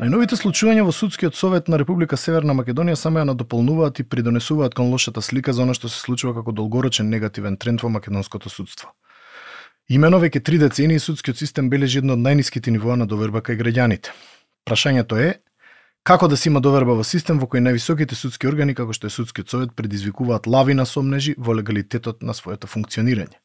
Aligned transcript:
Најновите 0.00 0.32
случувања 0.32 0.80
во 0.86 0.92
Судскиот 0.96 1.36
совет 1.36 1.66
на 1.68 1.76
Република 1.76 2.16
Северна 2.16 2.54
Македонија 2.56 2.96
само 2.96 3.18
ја 3.20 3.26
надополнуваат 3.28 3.98
и 4.00 4.04
придонесуваат 4.08 4.72
кон 4.72 4.88
лошата 4.88 5.20
слика 5.20 5.52
за 5.52 5.66
она 5.66 5.74
што 5.76 5.90
се 5.92 6.00
случува 6.00 6.32
како 6.38 6.54
долгорочен 6.56 7.10
негативен 7.12 7.58
тренд 7.60 7.84
во 7.84 7.90
македонското 7.92 8.48
судство. 8.48 8.94
Имено 9.92 10.16
веќе 10.22 10.40
три 10.40 10.56
децении 10.62 10.96
судскиот 10.98 11.36
систем 11.36 11.68
бележи 11.68 12.00
едно 12.00 12.16
од 12.16 12.24
најниските 12.24 12.72
нивоа 12.72 12.96
на 12.96 13.04
доверба 13.04 13.44
кај 13.44 13.60
граѓаните. 13.60 14.16
Прашањето 14.64 15.20
е 15.20 15.36
како 16.02 16.32
да 16.32 16.40
се 16.40 16.48
има 16.48 16.64
доверба 16.64 16.96
во 16.96 17.04
систем 17.04 17.36
во 17.36 17.44
кој 17.44 17.60
највисоките 17.68 18.16
судски 18.16 18.48
органи 18.48 18.74
како 18.74 18.96
што 18.96 19.12
е 19.12 19.16
судскиот 19.18 19.52
совет 19.52 19.76
предизвикуваат 19.76 20.46
лавина 20.46 20.88
сомнежи 20.88 21.36
во 21.36 21.52
легалитетот 21.52 22.22
на 22.22 22.32
своето 22.32 22.72
функционирање. 22.72 23.36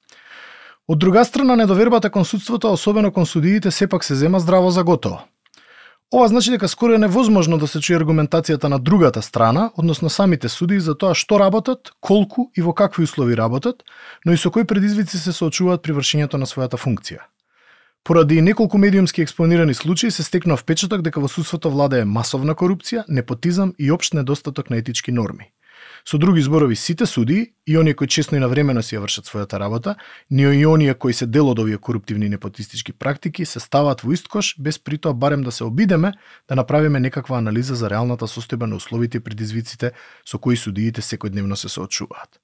Од 0.88 1.04
друга 1.04 1.26
страна, 1.26 1.60
недовербата 1.60 2.10
кон 2.10 2.24
судството, 2.24 2.72
особено 2.72 3.12
кон 3.12 3.26
судиите, 3.26 3.72
сепак 3.72 4.04
се 4.04 4.16
зема 4.16 4.40
здраво 4.40 4.72
за 4.72 4.84
готово. 4.84 5.26
Ова 6.14 6.27
значи 6.27 6.52
дека 6.52 6.68
скоро 6.68 6.94
е 6.94 6.98
невозможно 6.98 7.58
да 7.58 7.68
се 7.68 7.80
чуе 7.82 7.98
аргументацијата 7.98 8.70
на 8.70 8.80
другата 8.80 9.22
страна, 9.22 9.72
односно 9.77 10.09
самите 10.09 10.50
судии 10.50 10.80
за 10.80 10.94
тоа 10.95 11.16
што 11.18 11.40
работат, 11.41 11.91
колку 12.00 12.52
и 12.55 12.62
во 12.62 12.73
какви 12.73 13.04
услови 13.04 13.36
работат, 13.36 13.81
но 14.26 14.34
и 14.34 14.38
со 14.38 14.52
кои 14.52 14.66
предизвици 14.66 15.18
се 15.18 15.34
соочуваат 15.34 15.81
при 15.81 15.98
вршењето 15.98 16.38
на 16.38 16.45
својата 16.45 16.78
функција. 16.78 17.26
Поради 18.04 18.41
неколку 18.41 18.78
медиумски 18.78 19.22
експонирани 19.22 19.73
случаи 19.73 20.12
се 20.12 20.23
стекнува 20.23 20.58
впечаток 20.58 21.02
дека 21.02 21.20
во 21.20 21.28
судството 21.28 21.72
владее 21.73 22.06
масовна 22.06 22.53
корупција, 22.53 23.03
непотизам 23.09 23.73
и 23.80 23.92
општ 23.92 24.14
недостаток 24.14 24.70
на 24.70 24.78
етички 24.78 25.12
норми. 25.12 25.50
Со 26.08 26.18
други 26.18 26.41
зборови, 26.41 26.76
сите 26.76 27.05
суди 27.05 27.54
и 27.68 27.77
оние 27.77 27.94
кои 27.94 28.08
честно 28.08 28.38
и 28.38 28.40
навремено 28.40 28.84
си 28.86 28.94
ја 28.94 29.02
вршат 29.02 29.26
својата 29.26 29.58
работа, 29.58 29.95
ни 30.30 30.44
и 30.44 30.66
оние 30.66 30.94
кои 30.94 31.14
се 31.14 31.26
дел 31.26 31.50
од 31.50 31.59
овие 31.59 31.78
коруптивни 31.78 32.30
непотистички 32.30 32.94
практики, 32.94 33.45
се 33.45 33.59
ставаат 33.59 34.04
во 34.05 34.14
ист 34.14 34.28
кош, 34.28 34.54
без 34.62 34.78
притоа 34.78 35.14
барем 35.14 35.41
да 35.41 35.52
се 35.52 35.64
обидеме 35.64 36.14
да 36.48 36.55
направиме 36.55 37.00
некаква 37.00 37.38
анализа 37.38 37.76
за 37.76 37.89
реалната 37.89 38.28
состојба 38.28 38.70
на 38.70 38.76
условите 38.76 39.17
и 39.17 39.20
предизвиците 39.20 39.92
со 40.26 40.38
кои 40.38 40.58
судиите 40.58 41.02
секојдневно 41.02 41.56
се 41.56 41.70
соочуваат. 41.70 42.38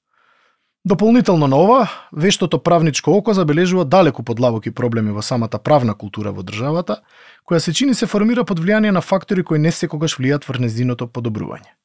Дополнително 0.86 1.48
на 1.48 1.58
ова, 1.58 1.92
вештото 2.14 2.64
правничко 2.64 3.12
око 3.12 3.34
забележува 3.34 3.86
далеку 3.86 4.24
подлабоки 4.24 4.72
проблеми 4.72 5.12
во 5.12 5.22
самата 5.22 5.62
правна 5.64 5.94
култура 5.94 6.32
во 6.32 6.42
државата, 6.42 7.04
која 7.46 7.60
се 7.62 7.74
чини 7.74 7.94
се 7.94 8.10
формира 8.10 8.44
под 8.44 8.60
влијание 8.60 8.90
на 8.90 9.02
фактори 9.02 9.44
кои 9.44 9.60
не 9.60 9.72
секогаш 9.72 10.18
влијат 10.18 10.50
врз 10.50 10.60
незиното 10.60 11.06
подобрување. 11.06 11.78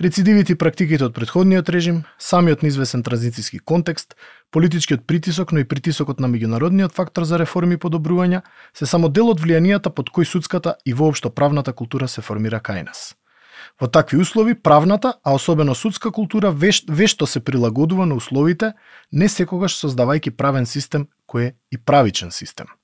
Рецидивите 0.00 0.52
и 0.52 0.58
практиките 0.58 1.06
од 1.06 1.12
предходниот 1.14 1.68
режим, 1.70 2.00
самиот 2.18 2.64
неизвесен 2.66 3.04
транзицијски 3.06 3.60
контекст, 3.62 4.16
политичкиот 4.50 5.04
притисок, 5.06 5.52
но 5.54 5.62
и 5.62 5.68
притисокот 5.70 6.18
на 6.18 6.26
меѓународниот 6.32 6.90
фактор 6.96 7.22
за 7.22 7.38
реформи 7.38 7.78
и 7.78 7.78
подобрувања, 7.78 8.42
се 8.74 8.90
само 8.90 9.08
дел 9.08 9.30
од 9.30 9.38
влијанијата 9.38 9.94
под 9.94 10.10
кои 10.10 10.26
судската 10.26 10.74
и 10.84 10.94
воопшто 10.94 11.30
правната 11.30 11.72
култура 11.72 12.08
се 12.08 12.26
формира 12.26 12.58
кај 12.58 12.82
нас. 12.90 13.14
Во 13.80 13.86
такви 13.86 14.18
услови, 14.18 14.58
правната, 14.58 15.14
а 15.22 15.34
особено 15.34 15.74
судска 15.74 16.10
култура 16.10 16.50
веш, 16.50 16.82
вешто 16.90 17.26
се 17.26 17.40
прилагодува 17.40 18.06
на 18.06 18.18
условите, 18.18 18.74
не 19.12 19.28
секогаш 19.28 19.78
создавајќи 19.78 20.34
правен 20.34 20.66
систем 20.66 21.06
кој 21.30 21.52
е 21.52 21.54
и 21.70 21.78
правичен 21.78 22.34
систем– 22.34 22.66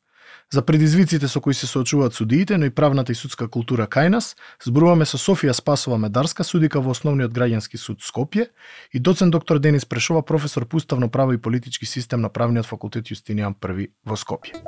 За 0.53 0.63
предизвиците 0.63 1.29
со 1.29 1.41
кои 1.41 1.55
се 1.55 1.67
соочуваат 1.67 2.15
судиите, 2.15 2.59
но 2.59 2.65
и 2.65 2.71
правната 2.71 3.13
и 3.13 3.15
судска 3.15 3.47
култура 3.47 3.87
кај 3.87 4.09
нас, 4.11 4.35
зборуваме 4.59 5.07
со 5.07 5.15
Софија 5.15 5.55
Спасова 5.55 5.95
Медарска, 5.95 6.43
судика 6.43 6.81
во 6.83 6.91
Основниот 6.91 7.31
граѓански 7.31 7.79
суд 7.79 8.03
Скопје 8.03 8.49
и 8.91 8.99
доцент 8.99 9.31
доктор 9.31 9.61
Денис 9.63 9.87
Прешова, 9.87 10.23
професор 10.27 10.67
по 10.67 10.77
уставно 10.77 11.09
право 11.09 11.33
и 11.33 11.39
политички 11.39 11.87
систем 11.87 12.21
на 12.21 12.29
Правниот 12.29 12.67
факултет 12.67 13.07
Јустинијан 13.07 13.55
I 13.79 13.91
во 14.05 14.17
Скопје. 14.19 14.59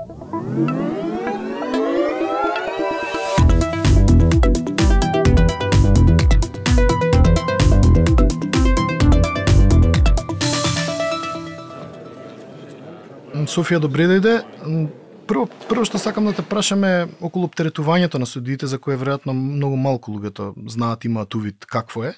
Софија, 13.51 13.81
добре 13.81 14.07
дојде 14.07 15.02
прво, 15.33 15.47
прво 15.69 15.85
што 15.89 15.99
сакам 15.99 16.29
да 16.29 16.35
те 16.37 16.45
прашаме 16.45 17.09
околу 17.21 17.49
оптеретувањето 17.49 18.21
на 18.21 18.27
судиите, 18.29 18.69
за 18.69 18.79
кое 18.79 18.99
веројатно 19.01 19.33
многу 19.33 19.79
малку 19.81 20.13
луѓето 20.13 20.53
знаат, 20.69 21.05
имаат 21.09 21.35
увид 21.35 21.65
какво 21.67 22.05
е. 22.05 22.15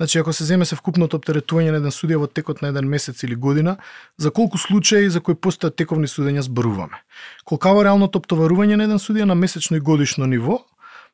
Значи, 0.00 0.18
ако 0.18 0.32
се 0.32 0.44
земе 0.44 0.66
се 0.66 0.76
вкупното 0.76 1.18
оптеретување 1.18 1.70
на 1.74 1.80
еден 1.82 1.94
судија 1.94 2.18
во 2.22 2.26
текот 2.26 2.62
на 2.62 2.70
еден 2.70 2.86
месец 2.90 3.22
или 3.22 3.34
година, 3.34 3.76
за 4.18 4.30
колку 4.30 4.58
случаи 4.58 5.10
за 5.10 5.20
кои 5.20 5.34
постојат 5.34 5.76
тековни 5.78 6.10
судења 6.10 6.42
зборуваме? 6.46 7.02
Колкаво 7.44 7.82
реалното 7.86 8.18
оптоварување 8.22 8.78
на 8.78 8.86
еден 8.86 9.02
судија 9.02 9.26
на 9.26 9.34
месечно 9.34 9.76
и 9.76 9.80
годишно 9.80 10.26
ниво? 10.26 10.60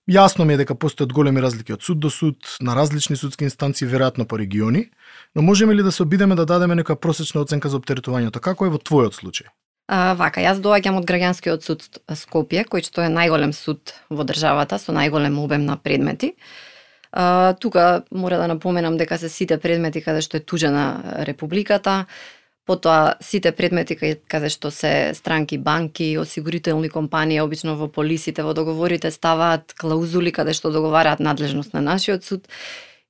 Јасно 0.08 0.44
ми 0.44 0.56
е 0.56 0.60
дека 0.64 0.74
постојат 0.74 1.12
големи 1.12 1.40
разлики 1.40 1.72
од 1.72 1.84
суд 1.84 2.00
до 2.00 2.10
суд, 2.10 2.36
на 2.60 2.76
различни 2.76 3.16
судски 3.16 3.44
инстанции, 3.44 3.88
веројатно 3.88 4.24
по 4.24 4.38
региони, 4.38 4.90
но 5.36 5.42
можеме 5.42 5.74
ли 5.74 5.82
да 5.82 5.92
се 5.92 6.02
обидеме 6.02 6.34
да 6.34 6.46
дадеме 6.46 6.74
нека 6.74 6.96
просечна 6.96 7.40
оценка 7.40 7.68
за 7.68 7.80
оптеретувањето? 7.80 8.40
Како 8.40 8.66
е 8.66 8.72
во 8.72 8.80
твојот 8.80 9.20
случај? 9.20 9.52
А, 9.90 10.12
вака, 10.14 10.38
јас 10.38 10.60
доаѓам 10.62 11.00
од 11.00 11.06
граѓанскиот 11.08 11.64
суд 11.66 11.86
Скопје, 12.14 12.62
кој 12.62 12.84
што 12.86 13.02
е 13.02 13.10
најголем 13.10 13.50
суд 13.50 13.90
во 14.06 14.22
државата 14.22 14.78
со 14.78 14.94
најголем 14.94 15.40
обем 15.42 15.64
на 15.66 15.74
предмети. 15.74 16.36
А, 17.10 17.56
тука 17.58 18.04
мора 18.14 18.38
да 18.38 18.46
напоменам 18.46 19.00
дека 19.00 19.18
се 19.18 19.28
сите 19.28 19.58
предмети 19.58 19.98
каде 20.04 20.22
што 20.22 20.38
е 20.38 20.46
тужена 20.46 21.24
републиката, 21.26 22.04
потоа 22.70 23.16
сите 23.18 23.50
предмети 23.50 23.96
каде 24.30 24.52
што 24.54 24.70
се 24.70 25.10
странки, 25.18 25.58
банки, 25.58 26.12
осигурителни 26.22 26.88
компании, 26.88 27.42
обично 27.42 27.74
во 27.74 27.90
полисите, 27.90 28.46
во 28.46 28.54
договорите 28.54 29.10
ставаат 29.10 29.74
клаузули 29.74 30.30
каде 30.30 30.54
што 30.54 30.70
договараат 30.70 31.18
надлежност 31.18 31.74
на 31.74 31.82
нашиот 31.82 32.22
суд. 32.22 32.46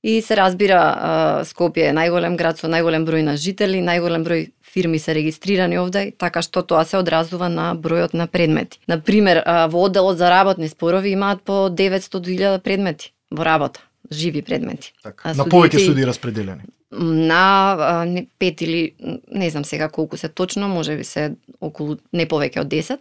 И 0.03 0.23
се 0.23 0.37
разбира, 0.37 1.45
Скопје 1.45 1.91
е 1.91 1.97
најголем 1.97 2.37
град 2.41 2.57
со 2.57 2.71
најголем 2.73 3.05
број 3.05 3.21
на 3.27 3.37
жители, 3.37 3.83
најголем 3.85 4.25
број 4.25 4.47
фирми 4.65 4.99
се 4.99 5.15
регистрирани 5.15 5.79
овде, 5.79 6.13
така 6.17 6.41
што 6.43 6.63
тоа 6.63 6.87
се 6.89 6.97
одразува 6.97 7.51
на 7.53 7.75
бројот 7.77 8.15
на 8.17 8.27
предмети. 8.27 8.81
На 8.89 9.01
пример, 9.01 9.43
во 9.45 9.85
одделот 9.85 10.17
за 10.17 10.31
работни 10.31 10.69
спорови 10.69 11.13
имаат 11.13 11.43
по 11.45 11.69
900.000 11.69 12.59
предмети 12.65 13.13
во 13.31 13.45
работа, 13.45 13.81
живи 14.11 14.43
предмети. 14.43 14.95
Така, 15.03 15.35
на 15.35 15.45
повеќе 15.45 15.85
суди 15.85 16.07
распределени. 16.07 16.71
На 16.91 18.07
пет 18.39 18.63
или 18.63 18.95
не 19.31 19.51
знам 19.51 19.65
сега 19.65 19.89
колку 19.89 20.17
се 20.17 20.29
точно, 20.29 20.69
може 20.69 20.97
би 20.97 21.05
се 21.05 21.35
околу 21.61 21.99
не 22.13 22.27
повеќе 22.27 22.65
од 22.65 22.69
10. 22.73 22.99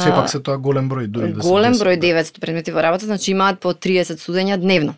Сепак 0.00 0.30
се 0.30 0.40
тоа 0.40 0.56
голем 0.58 0.88
број, 0.90 1.06
дури 1.06 1.32
да 1.32 1.44
Голем 1.44 1.76
број 1.76 2.00
900 2.00 2.34
да. 2.34 2.40
предмети 2.40 2.72
во 2.72 2.82
работа, 2.82 3.06
значи 3.06 3.30
имаат 3.30 3.60
по 3.60 3.74
30 3.74 4.18
судења 4.18 4.56
дневно. 4.56 4.96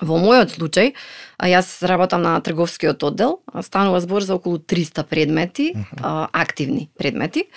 Во 0.00 0.18
мојот 0.22 0.54
случај, 0.54 0.92
а 1.38 1.48
јас 1.50 1.82
работам 1.86 2.22
на 2.22 2.36
трговскиот 2.40 3.02
оддел, 3.02 3.40
станува 3.62 4.00
збор 4.00 4.22
за 4.22 4.36
околу 4.38 4.58
300 4.58 5.02
предмети, 5.02 5.72
uh 5.74 5.84
-huh. 6.00 6.28
активни 6.32 6.88
предмети. 6.98 7.48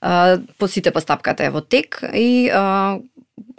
А, 0.00 0.38
по 0.58 0.68
сите 0.68 0.90
постапката 0.90 1.44
е 1.44 1.50
во 1.50 1.60
тек 1.60 2.02
и 2.14 2.50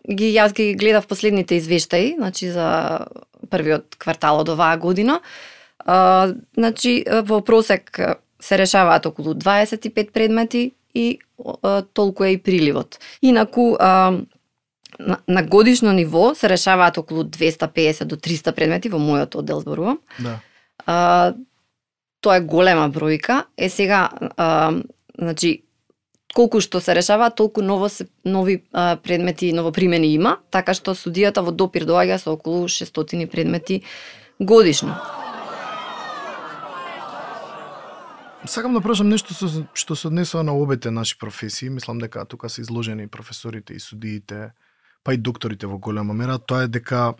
ги 0.07 0.29
јас 0.31 0.53
ги 0.53 0.73
гледав 0.73 1.07
последните 1.07 1.55
извештаи, 1.55 2.15
значи 2.17 2.51
за 2.51 3.07
првиот 3.49 3.95
квартал 3.99 4.39
од 4.39 4.49
оваа 4.49 4.77
година. 4.77 5.19
А, 5.85 6.33
значи 6.57 7.03
во 7.23 7.41
просек 7.41 7.99
се 8.39 8.57
решаваат 8.57 9.05
околу 9.05 9.33
25 9.33 10.11
предмети 10.11 10.71
и 10.93 11.19
а, 11.61 11.81
толку 11.93 12.23
е 12.23 12.31
и 12.31 12.37
приливот. 12.37 12.99
Инаку 13.21 13.75
а, 13.79 14.13
на, 14.99 15.17
на 15.27 15.43
годишно 15.43 15.93
ниво 15.93 16.35
се 16.35 16.49
решаваат 16.49 16.97
околу 16.97 17.23
250 17.23 18.03
до 18.03 18.15
300 18.15 18.51
предмети 18.51 18.89
во 18.89 18.97
мојот 18.97 19.35
оддел 19.35 19.61
зборувам. 19.61 19.99
Да. 20.19 20.39
А, 20.85 21.33
тоа 22.21 22.37
е 22.37 22.41
голема 22.41 22.89
бројка. 22.89 23.45
Е 23.57 23.69
сега 23.69 24.09
а, 24.37 24.73
значи 25.19 25.63
колку 26.33 26.61
што 26.61 26.81
се 26.81 26.95
решава, 26.95 27.29
толку 27.29 27.61
ново 27.61 27.89
се, 27.89 28.07
нови 28.25 28.63
а, 28.73 28.97
предмети 29.03 29.47
и 29.47 29.53
новопримени 29.53 30.13
има, 30.13 30.37
така 30.51 30.73
што 30.73 30.93
судијата 30.93 31.41
во 31.41 31.51
допир 31.51 31.85
доаѓа 31.85 32.17
со 32.21 32.33
околу 32.33 32.67
600 32.67 33.25
предмети 33.29 33.83
годишно. 34.39 34.97
Сакам 38.45 38.73
да 38.73 38.81
прашам 38.81 39.09
нешто 39.09 39.33
со, 39.33 39.49
што 39.73 39.95
се 39.95 40.07
однесува 40.07 40.43
на 40.43 40.53
обете 40.55 40.91
наши 40.91 41.17
професии. 41.17 41.69
Мислам 41.69 41.99
дека 41.99 42.25
тука 42.25 42.49
се 42.49 42.61
изложени 42.61 43.07
професорите 43.07 43.73
и 43.73 43.79
судиите, 43.79 44.51
па 45.07 45.13
и 45.15 45.17
докторите 45.17 45.69
во 45.71 45.77
голема 45.79 46.11
мера, 46.13 46.35
тоа 46.35 46.65
е 46.65 46.67
дека 46.67 47.13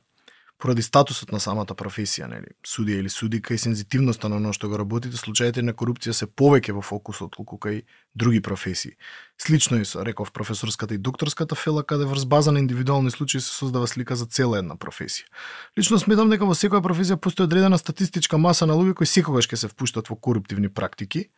поради 0.59 0.81
статусот 0.81 1.31
на 1.31 1.39
самата 1.39 1.75
професија, 1.77 2.25
нели, 2.27 2.49
судија 2.65 2.99
или 2.99 3.09
судика 3.13 3.53
и 3.53 3.61
сензитивноста 3.61 4.27
на 4.27 4.41
оно 4.41 4.51
што 4.51 4.67
го 4.67 4.75
работите, 4.81 5.15
случаите 5.15 5.61
на 5.63 5.71
корупција 5.71 6.11
се 6.17 6.27
повеќе 6.27 6.73
во 6.75 6.81
фокусот 6.81 7.37
колку 7.37 7.55
кај 7.63 7.83
други 8.15 8.41
професии. 8.41 8.97
Слично 9.37 9.79
и 9.79 9.85
со, 9.85 10.03
реков, 10.03 10.33
професорската 10.33 10.95
и 10.95 10.97
докторската 10.97 11.55
фела, 11.55 11.83
каде 11.83 12.09
врз 12.09 12.25
база 12.25 12.51
на 12.51 12.59
индивидуални 12.59 13.11
случаи 13.11 13.39
се 13.39 13.53
создава 13.53 13.87
слика 13.87 14.15
за 14.15 14.25
цела 14.25 14.57
една 14.59 14.75
професија. 14.75 15.29
Лично 15.77 16.01
сметам 16.01 16.33
дека 16.33 16.43
во 16.43 16.57
секоја 16.57 16.83
професија 16.83 17.15
постои 17.15 17.45
одредена 17.45 17.77
статистичка 17.77 18.37
маса 18.37 18.67
на 18.67 18.73
луѓе 18.73 18.97
кои 18.99 19.07
секогаш 19.07 19.47
ќе 19.47 19.55
се 19.55 19.71
впуштат 19.71 20.09
во 20.09 20.19
коруптивни 20.19 20.67
практики, 20.67 21.29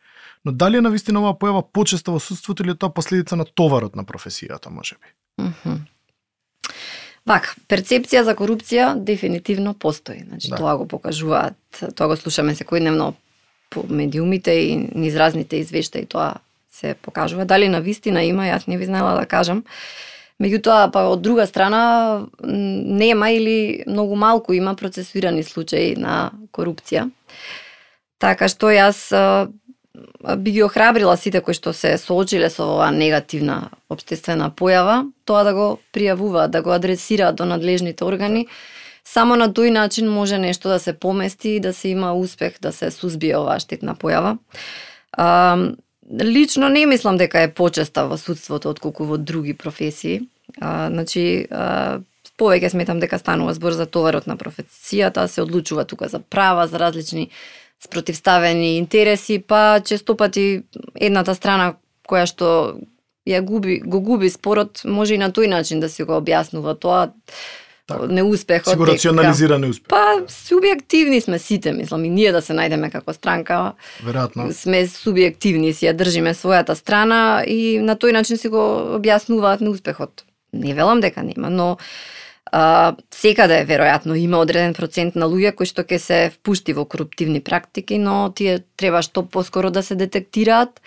но 0.44 0.52
дали 0.52 0.82
е 0.82 0.86
навистина 0.88 1.20
оваа 1.20 1.38
појава 1.38 1.62
почеста 1.62 2.10
во 2.10 2.18
судството 2.18 2.64
или 2.64 2.74
е 2.74 2.74
тоа 2.74 2.90
последица 2.90 3.36
на 3.36 3.44
товарот 3.44 3.94
на 3.94 4.02
професијата, 4.02 4.70
можеби? 4.70 5.14
Mm 5.38 5.52
-hmm. 5.52 5.99
Пак, 7.30 7.52
перцепција 7.70 8.24
за 8.26 8.34
корупција 8.34 8.96
дефинитивно 9.06 9.74
постои. 9.74 10.24
Значи, 10.26 10.48
Да. 10.50 10.56
тоа 10.56 10.76
го 10.76 10.86
покажуваат, 10.88 11.54
тоа 11.94 12.08
го 12.08 12.16
слушаме 12.16 12.54
секојдневно 12.58 13.14
по 13.70 13.84
медиумите 13.88 14.50
и 14.50 14.76
низ 14.94 15.14
разните 15.14 15.56
извештаи 15.56 16.06
тоа 16.06 16.40
се 16.70 16.94
покажува. 16.94 17.44
Дали 17.44 17.68
на 17.68 17.80
вистина 17.80 18.24
има, 18.24 18.50
јас 18.50 18.66
не 18.68 18.76
ви 18.78 18.84
знаела 18.84 19.14
да 19.14 19.26
кажам. 19.26 19.64
Меѓутоа, 20.42 20.90
па 20.90 21.06
од 21.06 21.22
друга 21.22 21.46
страна, 21.46 22.26
нема 22.42 23.30
или 23.30 23.84
многу 23.86 24.16
малку 24.16 24.52
има 24.52 24.74
процесуирани 24.74 25.42
случаи 25.42 25.94
на 25.96 26.32
корупција. 26.52 27.10
Така 28.18 28.48
што 28.48 28.74
јас 28.74 29.06
би 30.36 30.50
ги 30.50 30.62
охрабрила 30.62 31.16
сите 31.16 31.40
кои 31.40 31.54
што 31.54 31.72
се 31.74 31.96
соочиле 31.98 32.50
со 32.50 32.66
оваа 32.76 32.90
негативна 32.94 33.70
обштествена 33.90 34.50
појава, 34.54 35.10
тоа 35.26 35.42
да 35.44 35.54
го 35.54 35.66
пријавуваат, 35.94 36.54
да 36.54 36.62
го 36.62 36.70
адресираат 36.70 37.36
до 37.36 37.44
надлежните 37.44 38.04
органи. 38.04 38.46
Само 39.04 39.36
на 39.36 39.48
тој 39.50 39.70
начин 39.74 40.08
може 40.08 40.38
нешто 40.38 40.68
да 40.68 40.78
се 40.78 40.92
помести 40.92 41.56
и 41.56 41.60
да 41.60 41.72
се 41.72 41.88
има 41.88 42.14
успех 42.14 42.60
да 42.60 42.72
се 42.72 42.90
сузбие 42.90 43.36
оваа 43.38 43.58
штетна 43.58 43.96
појава. 43.96 44.38
А, 45.12 45.58
лично 46.22 46.68
не 46.68 46.86
мислам 46.86 47.16
дека 47.16 47.40
е 47.42 47.54
почеста 47.54 48.06
во 48.06 48.18
судството 48.18 48.70
отколку 48.70 49.04
во 49.04 49.18
други 49.18 49.54
професии. 49.54 50.28
А, 50.60 50.90
значи, 50.90 51.46
а, 51.50 52.00
повеќе 52.38 52.70
сметам 52.70 53.00
дека 53.00 53.18
станува 53.18 53.54
збор 53.54 53.72
за 53.72 53.86
товарот 53.86 54.26
на 54.26 54.36
професијата, 54.36 55.26
се 55.26 55.42
одлучува 55.42 55.84
тука 55.84 56.08
за 56.08 56.20
права, 56.20 56.66
за 56.66 56.78
различни 56.78 57.30
спротивставени 57.84 58.76
интереси, 58.76 59.38
па 59.38 59.80
често 59.84 60.16
пати 60.16 60.62
едната 60.94 61.34
страна 61.34 61.74
која 62.08 62.26
што 62.26 62.76
ја 63.28 63.40
губи, 63.40 63.80
го 63.80 64.00
губи 64.00 64.30
спорот, 64.30 64.82
може 64.84 65.14
и 65.14 65.18
на 65.18 65.30
тој 65.30 65.46
начин 65.48 65.80
да 65.80 65.88
се 65.88 66.04
го 66.04 66.12
објаснува 66.20 66.74
тоа 66.74 67.12
Така. 67.86 68.06
неуспехот. 68.06 68.66
Си 68.66 68.76
го 68.76 68.84
дека- 68.84 68.94
рационализиране 68.94 69.66
успех. 69.66 69.88
Па, 69.88 70.02
субјективни 70.26 71.20
сме 71.20 71.38
сите, 71.38 71.72
мислам, 71.72 72.04
и 72.04 72.08
ние 72.10 72.32
да 72.32 72.42
се 72.42 72.52
најдеме 72.52 72.90
како 72.90 73.12
странка, 73.12 73.72
Веројатно. 74.04 74.52
сме 74.52 74.86
субјективни, 74.86 75.72
си 75.72 75.86
ја 75.86 75.92
држиме 75.94 76.34
својата 76.34 76.74
страна 76.74 77.44
и 77.46 77.78
на 77.78 77.96
тој 77.96 78.12
начин 78.12 78.36
си 78.36 78.48
го 78.48 78.62
објаснуваат 78.94 79.60
неуспехот. 79.60 80.24
Не 80.52 80.74
велам 80.74 81.00
дека 81.00 81.22
нема, 81.22 81.50
но 81.50 81.76
а, 82.52 82.96
секаде 83.10 83.64
да 83.64 83.66
веројатно 83.66 84.14
има 84.18 84.38
одреден 84.38 84.74
процент 84.74 85.14
на 85.14 85.26
луѓе 85.26 85.54
кои 85.54 85.66
што 85.66 85.82
ќе 85.82 85.98
се 85.98 86.18
впушти 86.34 86.72
во 86.72 86.84
коруптивни 86.84 87.40
практики, 87.40 87.98
но 87.98 88.30
тие 88.34 88.64
треба 88.76 89.02
што 89.02 89.22
поскоро 89.22 89.70
да 89.70 89.82
се 89.82 89.94
детектираат 89.94 90.80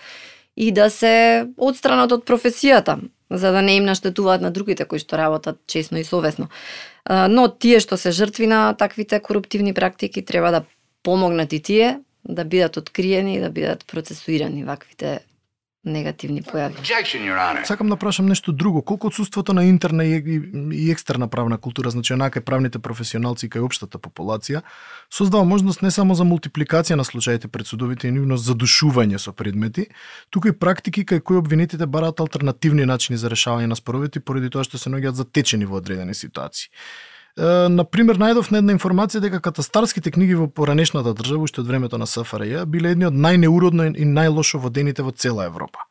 и 0.56 0.72
да 0.72 0.90
се 0.90 1.48
одстранат 1.58 2.12
од 2.12 2.26
професијата, 2.26 3.00
за 3.30 3.52
да 3.52 3.62
не 3.62 3.78
им 3.78 3.86
наштетуваат 3.86 4.42
на 4.42 4.52
другите 4.52 4.86
кои 4.86 5.00
што 5.00 5.18
работат 5.18 5.60
честно 5.68 5.98
и 5.98 6.04
совесно. 6.04 6.50
А, 7.06 7.28
Но 7.28 7.48
тие 7.48 7.80
што 7.80 7.98
се 7.98 8.12
жртви 8.12 8.48
на 8.48 8.74
таквите 8.74 9.20
коруптивни 9.20 9.74
практики 9.74 10.22
треба 10.22 10.52
да 10.52 10.64
помогнат 11.04 11.54
и 11.54 11.60
тие 11.60 12.00
да 12.24 12.46
бидат 12.46 12.78
откриени 12.78 13.36
и 13.36 13.40
да 13.40 13.50
бидат 13.50 13.86
процесуирани 13.88 14.64
ваквите 14.64 15.20
негативни 15.84 16.42
појави. 16.42 16.80
Сакам 17.68 17.90
да 17.90 17.98
прашам 18.00 18.26
нешто 18.26 18.52
друго. 18.52 18.82
Колку 18.82 19.08
отсутството 19.08 19.54
на 19.54 19.66
интерна 19.66 20.06
и, 20.06 20.16
и, 20.16 20.42
и 20.74 20.92
екстерна 20.92 21.28
правна 21.28 21.58
култура, 21.58 21.90
значи 21.90 22.14
онака 22.14 22.40
и 22.40 22.46
правните 22.46 22.80
професионалци 22.80 23.50
кај 23.50 23.68
општата 23.68 24.00
популација, 24.00 24.64
создава 25.12 25.44
можност 25.44 25.82
не 25.82 25.92
само 25.92 26.16
за 26.16 26.24
мултипликација 26.24 26.96
на 26.96 27.04
случаите 27.04 27.48
пред 27.48 27.68
судовите 27.68 28.08
и 28.08 28.16
нивно 28.16 28.38
задушување 28.38 29.20
со 29.20 29.34
предмети, 29.36 29.88
туку 30.30 30.48
и 30.48 30.56
практики 30.56 31.04
кај 31.06 31.20
кои 31.20 31.38
обвинетите 31.38 31.86
бараат 31.86 32.20
алтернативни 32.20 32.86
начини 32.86 33.18
за 33.18 33.30
решавање 33.30 33.68
на 33.68 33.76
споровите 33.76 34.20
поради 34.20 34.50
тоа 34.50 34.64
што 34.64 34.80
се 34.80 34.90
наоѓаат 34.90 35.20
затечени 35.20 35.66
во 35.66 35.84
одредени 35.84 36.16
ситуации 36.16 36.72
на 37.38 37.70
например, 37.70 38.18
најдов 38.22 38.52
на 38.52 38.60
една 38.62 38.74
информација 38.76 39.20
дека 39.20 39.40
катастарските 39.42 40.12
книги 40.12 40.36
во 40.36 40.48
поранешната 40.48 41.14
држава, 41.18 41.44
уште 41.44 41.62
од 41.62 41.68
времето 41.68 41.98
на 41.98 42.06
СФРЈ, 42.06 42.66
биле 42.66 42.92
едни 42.94 43.06
од 43.10 43.14
најнеуродно 43.14 43.90
и 43.98 44.06
најлошо 44.06 44.62
водените 44.62 45.02
во 45.02 45.12
цела 45.12 45.46
Европа. 45.46 45.88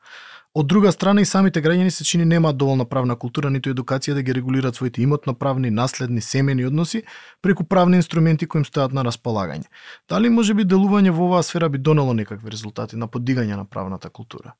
Од 0.55 0.67
друга 0.67 0.93
страна 0.93 1.23
и 1.23 1.25
самите 1.25 1.62
граѓани 1.62 1.91
се 1.91 2.05
чини 2.05 2.25
немаат 2.25 2.56
доволна 2.56 2.85
правна 2.85 3.17
култура 3.17 3.50
ниту 3.50 3.71
едукација 3.73 4.15
да 4.15 4.23
ги 4.23 4.35
регулираат 4.37 4.77
своите 4.77 5.03
имотно-правни, 5.03 5.71
наследни, 5.71 6.21
семени 6.21 6.67
односи 6.67 7.03
преку 7.43 7.65
правни 7.65 7.97
инструменти 7.97 8.47
кои 8.47 8.61
им 8.61 8.65
стојат 8.65 8.93
на 8.93 9.03
располагање. 9.03 9.65
Дали 10.09 10.29
може 10.29 10.55
би 10.55 10.69
делување 10.69 11.11
во 11.11 11.25
оваа 11.25 11.43
сфера 11.43 11.69
би 11.69 11.79
донело 11.79 12.12
некакви 12.15 12.50
резултати 12.50 12.97
на 12.97 13.09
подигање 13.09 13.56
на 13.56 13.65
правната 13.65 14.11
култура? 14.11 14.53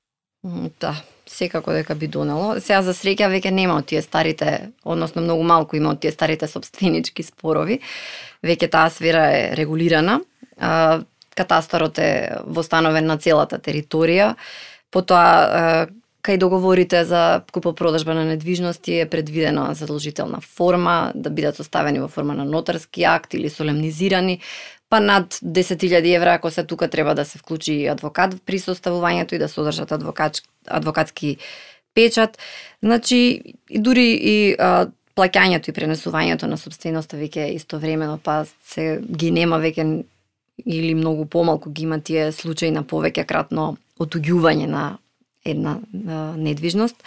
Да, 0.43 0.97
секако 1.27 1.73
дека 1.73 1.95
би 1.95 2.09
донело. 2.11 2.57
Сега 2.59 2.81
за 2.83 2.97
среќа 2.99 3.29
веќе 3.31 3.53
нема 3.55 3.77
од 3.79 3.87
тие 3.87 4.03
старите, 4.03 4.73
односно 4.83 5.23
многу 5.23 5.45
малку 5.47 5.79
има 5.79 5.93
од 5.95 6.01
тие 6.03 6.11
старите 6.11 6.49
собственички 6.51 7.23
спорови. 7.23 7.79
Веќе 8.43 8.71
таа 8.71 8.91
сфера 8.91 9.29
е 9.31 9.45
регулирана. 9.57 10.19
Катастарот 11.39 11.99
е 12.03 12.43
востановен 12.45 13.07
на 13.07 13.19
целата 13.23 13.63
територија. 13.63 14.35
Потоа 14.91 15.87
кај 16.23 16.39
договорите 16.39 17.05
за 17.05 17.43
купопродажба 17.53 18.15
на 18.15 18.25
недвижности 18.25 19.01
е 19.01 19.09
предвидена 19.11 19.75
задолжителна 19.75 20.41
форма 20.41 21.13
да 21.15 21.31
бидат 21.31 21.57
составени 21.57 21.99
во 21.99 22.09
форма 22.09 22.35
на 22.35 22.45
нотарски 22.45 23.03
акт 23.03 23.35
или 23.35 23.51
солемнизирани, 23.51 24.39
па 24.93 25.01
над 25.01 25.35
10.000 25.41 26.17
евра 26.17 26.35
ако 26.35 26.51
се 26.51 26.65
тука 26.65 26.89
треба 26.89 27.15
да 27.15 27.25
се 27.25 27.39
вклучи 27.39 27.73
и 27.73 27.89
адвокат 27.89 28.35
при 28.45 28.59
составувањето 28.61 29.33
и 29.33 29.39
да 29.41 29.49
содржат 29.49 29.93
адвокат, 29.93 30.43
адвокатски 30.69 31.37
печат. 31.95 32.37
Значи, 32.83 33.41
и 33.71 33.79
дури 33.81 34.05
и 34.13 34.35
а, 34.59 34.91
плаќањето 35.17 35.73
и 35.73 35.73
пренесувањето 35.73 36.45
на 36.45 36.59
собственоста 36.61 37.17
веќе 37.17 37.47
е 37.47 37.55
истовремено, 37.55 38.19
па 38.21 38.45
се 38.69 39.01
ги 39.01 39.31
нема 39.33 39.57
веќе 39.65 40.05
или 40.67 40.93
многу 40.95 41.25
помалку 41.25 41.71
ги 41.71 41.89
има 41.89 42.01
тие 42.01 42.29
случаи 42.33 42.71
на 42.71 42.85
повеќе 42.85 43.25
кратно 43.25 43.79
отуѓување 43.97 44.69
на 44.69 44.99
една 45.45 45.79
а, 45.81 46.37
недвижност. 46.37 47.01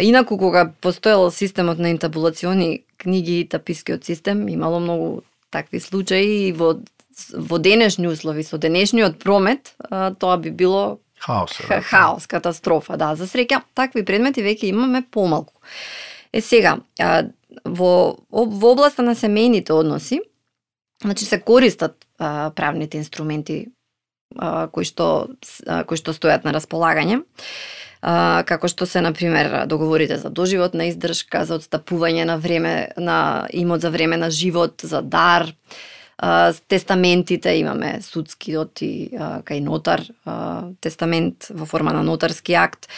Инаку, 0.00 0.38
кога 0.38 0.72
постоел 0.80 1.30
системот 1.30 1.78
на 1.78 1.88
интабулациони 1.94 2.82
книги 2.98 3.40
и 3.40 3.48
тапискиот 3.48 4.04
систем, 4.04 4.48
имало 4.48 4.80
многу 4.80 5.22
такви 5.50 5.80
случаи 5.80 6.48
и 6.48 6.52
во, 6.52 6.74
во 7.32 7.58
денешни 7.58 8.08
услови, 8.08 8.44
со 8.44 8.58
денешниот 8.58 9.18
промет, 9.18 9.74
тоа 10.18 10.36
би 10.36 10.50
било 10.50 10.98
Хаос. 11.18 11.56
ха- 11.56 11.80
хаос, 11.80 12.26
катастрофа, 12.26 12.96
да. 12.96 13.14
За 13.16 13.24
среќа, 13.24 13.62
такви 13.74 14.04
предмети 14.04 14.42
веќе 14.44 14.70
имаме 14.70 15.02
помалку. 15.02 15.54
Е 16.32 16.40
сега, 16.40 16.78
во, 17.64 18.18
во 18.30 18.72
областа 18.72 19.02
на 19.02 19.14
семејните 19.14 19.72
односи, 19.72 20.20
значи 21.02 21.24
се 21.24 21.40
користат 21.40 22.06
а, 22.18 22.50
правните 22.50 22.98
инструменти 22.98 23.68
а, 24.36 24.68
кои 24.68 24.84
што 24.84 25.28
а, 25.66 25.84
кои 25.84 25.96
што 25.96 26.12
стојат 26.12 26.44
на 26.44 26.52
располагање. 26.52 27.22
А, 28.02 28.44
како 28.46 28.68
што 28.68 28.86
се 28.86 29.00
на 29.00 29.12
пример 29.16 29.66
договорите 29.66 30.18
за 30.18 30.30
доживотна 30.30 30.90
издршка, 30.92 31.44
за 31.48 31.58
отстапување 31.58 32.24
на 32.28 32.36
време 32.36 32.92
на 32.96 33.48
имот 33.52 33.80
за 33.80 33.90
време 33.90 34.16
на 34.16 34.30
живот, 34.30 34.84
за 34.84 35.00
дар, 35.02 35.48
а, 36.18 36.52
тестаментите 36.68 37.54
имаме 37.60 37.98
судскиот 38.02 38.82
и 38.82 39.10
а, 39.12 39.42
кај 39.46 39.60
нотар 39.60 40.02
а, 40.24 40.68
тестамент 40.80 41.50
во 41.50 41.66
форма 41.66 41.92
на 41.92 42.02
нотарски 42.02 42.54
акт. 42.54 42.88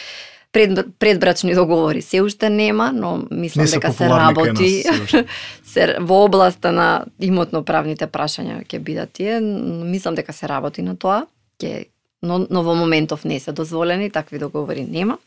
Пред, 0.51 0.79
предбрачни 0.99 1.53
договори 1.53 2.01
се 2.01 2.21
уште 2.21 2.49
нема, 2.49 2.91
но 2.91 3.27
мислам 3.31 3.65
Не 3.65 3.71
дека 3.71 3.93
се 3.93 4.09
работи 4.09 4.83
нас 4.87 5.25
се 5.63 5.95
во 5.99 6.23
областа 6.25 6.71
на 6.71 7.05
имотно-правните 7.21 8.07
прашања 8.09 8.63
ќе 8.65 8.79
бидат 8.79 9.13
тие, 9.13 9.37
мислам 9.39 10.15
дека 10.15 10.33
се 10.33 10.49
работи 10.49 10.81
на 10.81 10.95
тоа. 10.97 11.27
Ќе 11.61 11.85
но, 12.21 12.45
но 12.49 12.63
во 12.63 12.75
моментов 12.75 13.23
не 13.23 13.39
се 13.39 13.51
дозволени, 13.51 14.09
такви 14.11 14.39
договори 14.39 14.83
нема. 14.83 15.17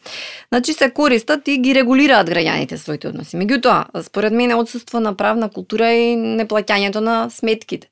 Значи 0.52 0.72
се 0.72 0.90
користат 0.90 1.48
и 1.48 1.54
ги 1.64 1.72
регулираат 1.72 2.28
граѓаните 2.28 2.76
своите 2.76 3.08
односи. 3.08 3.38
Меѓутоа, 3.40 4.02
според 4.04 4.34
мене 4.36 4.54
отсутство 4.54 5.00
на 5.00 5.14
правна 5.16 5.46
култура 5.48 5.86
и 5.96 6.10
неплаќањето 6.12 7.00
на 7.00 7.30
сметките. 7.32 7.88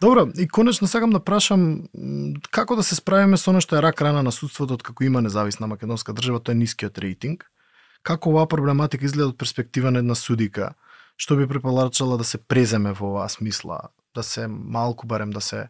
Добро, 0.00 0.24
и 0.40 0.48
конечно 0.48 0.88
сакам 0.88 1.10
да 1.12 1.20
прашам 1.20 1.82
како 2.50 2.76
да 2.76 2.82
се 2.82 2.96
справиме 2.96 3.36
со 3.36 3.50
оно 3.52 3.60
што 3.60 3.76
е 3.76 3.82
рак 3.84 4.00
рана 4.00 4.22
на 4.24 4.32
судството 4.32 4.78
од 4.78 4.82
како 4.82 5.04
има 5.04 5.20
независна 5.20 5.68
македонска 5.68 6.14
држава, 6.16 6.40
тоа 6.40 6.56
е 6.56 6.62
нискиот 6.62 6.96
рейтинг. 6.96 7.44
Како 8.02 8.32
оваа 8.32 8.48
проблематика 8.48 9.04
изгледа 9.04 9.28
од 9.34 9.36
перспектива 9.36 9.92
на 9.92 10.00
една 10.00 10.16
судика? 10.16 10.70
Што 11.20 11.36
би 11.36 11.44
препорачала 11.44 12.16
да 12.16 12.24
се 12.24 12.40
преземе 12.40 12.94
во 12.96 13.12
оваа 13.12 13.28
смисла, 13.28 13.92
да 14.16 14.24
се 14.24 14.48
малку 14.48 15.04
барем 15.04 15.28
да 15.36 15.44
се 15.44 15.68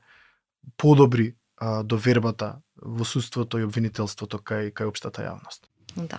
подобри 0.78 1.34
а, 1.58 1.82
довербата 1.82 2.60
во 2.78 3.02
судството 3.02 3.58
и 3.58 3.66
обвинителството 3.66 4.38
кај 4.38 4.70
кај 4.70 4.94
општата 4.94 5.26
јавност. 5.26 5.66
Да. 5.96 6.18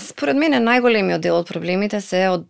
Според 0.00 0.36
мене 0.36 0.60
најголемиот 0.60 1.22
дел 1.22 1.38
од 1.38 1.48
проблемите 1.48 2.00
се 2.00 2.28
од 2.32 2.48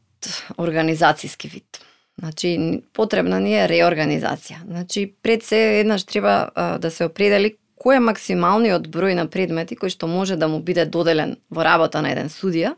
организацијски 0.58 1.50
вид. 1.52 1.82
Значи, 2.18 2.82
потребна 2.92 3.40
ни 3.40 3.54
е 3.56 3.66
реорганизација. 3.68 4.62
Значи, 4.66 5.14
пред 5.22 5.42
се 5.42 5.80
еднаш 5.80 6.04
треба 6.04 6.50
а, 6.54 6.78
да 6.78 6.90
се 6.90 7.08
определи 7.08 7.56
кој 7.82 7.98
е 7.98 8.04
максималниот 8.06 8.86
број 8.92 9.16
на 9.18 9.26
предмети 9.26 9.76
кој 9.76 9.90
што 9.90 10.06
може 10.06 10.36
да 10.36 10.48
му 10.48 10.60
биде 10.60 10.84
доделен 10.86 11.36
во 11.50 11.64
работа 11.66 12.02
на 12.02 12.12
еден 12.12 12.30
судија, 12.30 12.76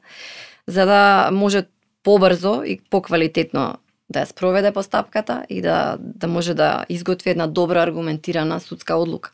за 0.66 0.86
да 0.86 1.30
може 1.32 1.66
побрзо 2.04 2.62
и 2.64 2.78
поквалитетно 2.90 3.76
да 4.08 4.22
ја 4.22 4.30
спроведе 4.30 4.72
постапката 4.72 5.44
и 5.48 5.60
да, 5.60 5.96
да 5.98 6.28
може 6.28 6.54
да 6.54 6.84
изготви 6.88 7.30
една 7.30 7.46
добра 7.46 7.82
аргументирана 7.82 8.60
судска 8.60 8.96
одлука. 8.96 9.32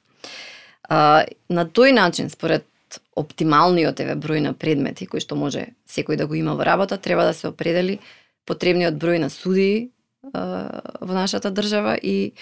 А, 0.88 1.24
на 1.50 1.66
тој 1.66 1.92
начин, 1.92 2.30
според 2.30 2.66
оптималниот 3.16 4.00
еве 4.00 4.16
број 4.16 4.40
на 4.40 4.52
предмети 4.54 5.06
кои 5.06 5.20
што 5.20 5.36
може 5.36 5.74
секој 5.86 6.16
да 6.16 6.26
го 6.26 6.34
има 6.34 6.56
во 6.56 6.64
работа, 6.64 6.98
треба 6.98 7.24
да 7.24 7.34
се 7.34 7.48
определи 7.48 8.00
потребниот 8.46 8.94
број 8.94 9.18
на 9.18 9.30
судии 9.30 9.90
во 10.22 11.14
нашата 11.14 11.50
држава 11.50 11.96
и 11.96 12.32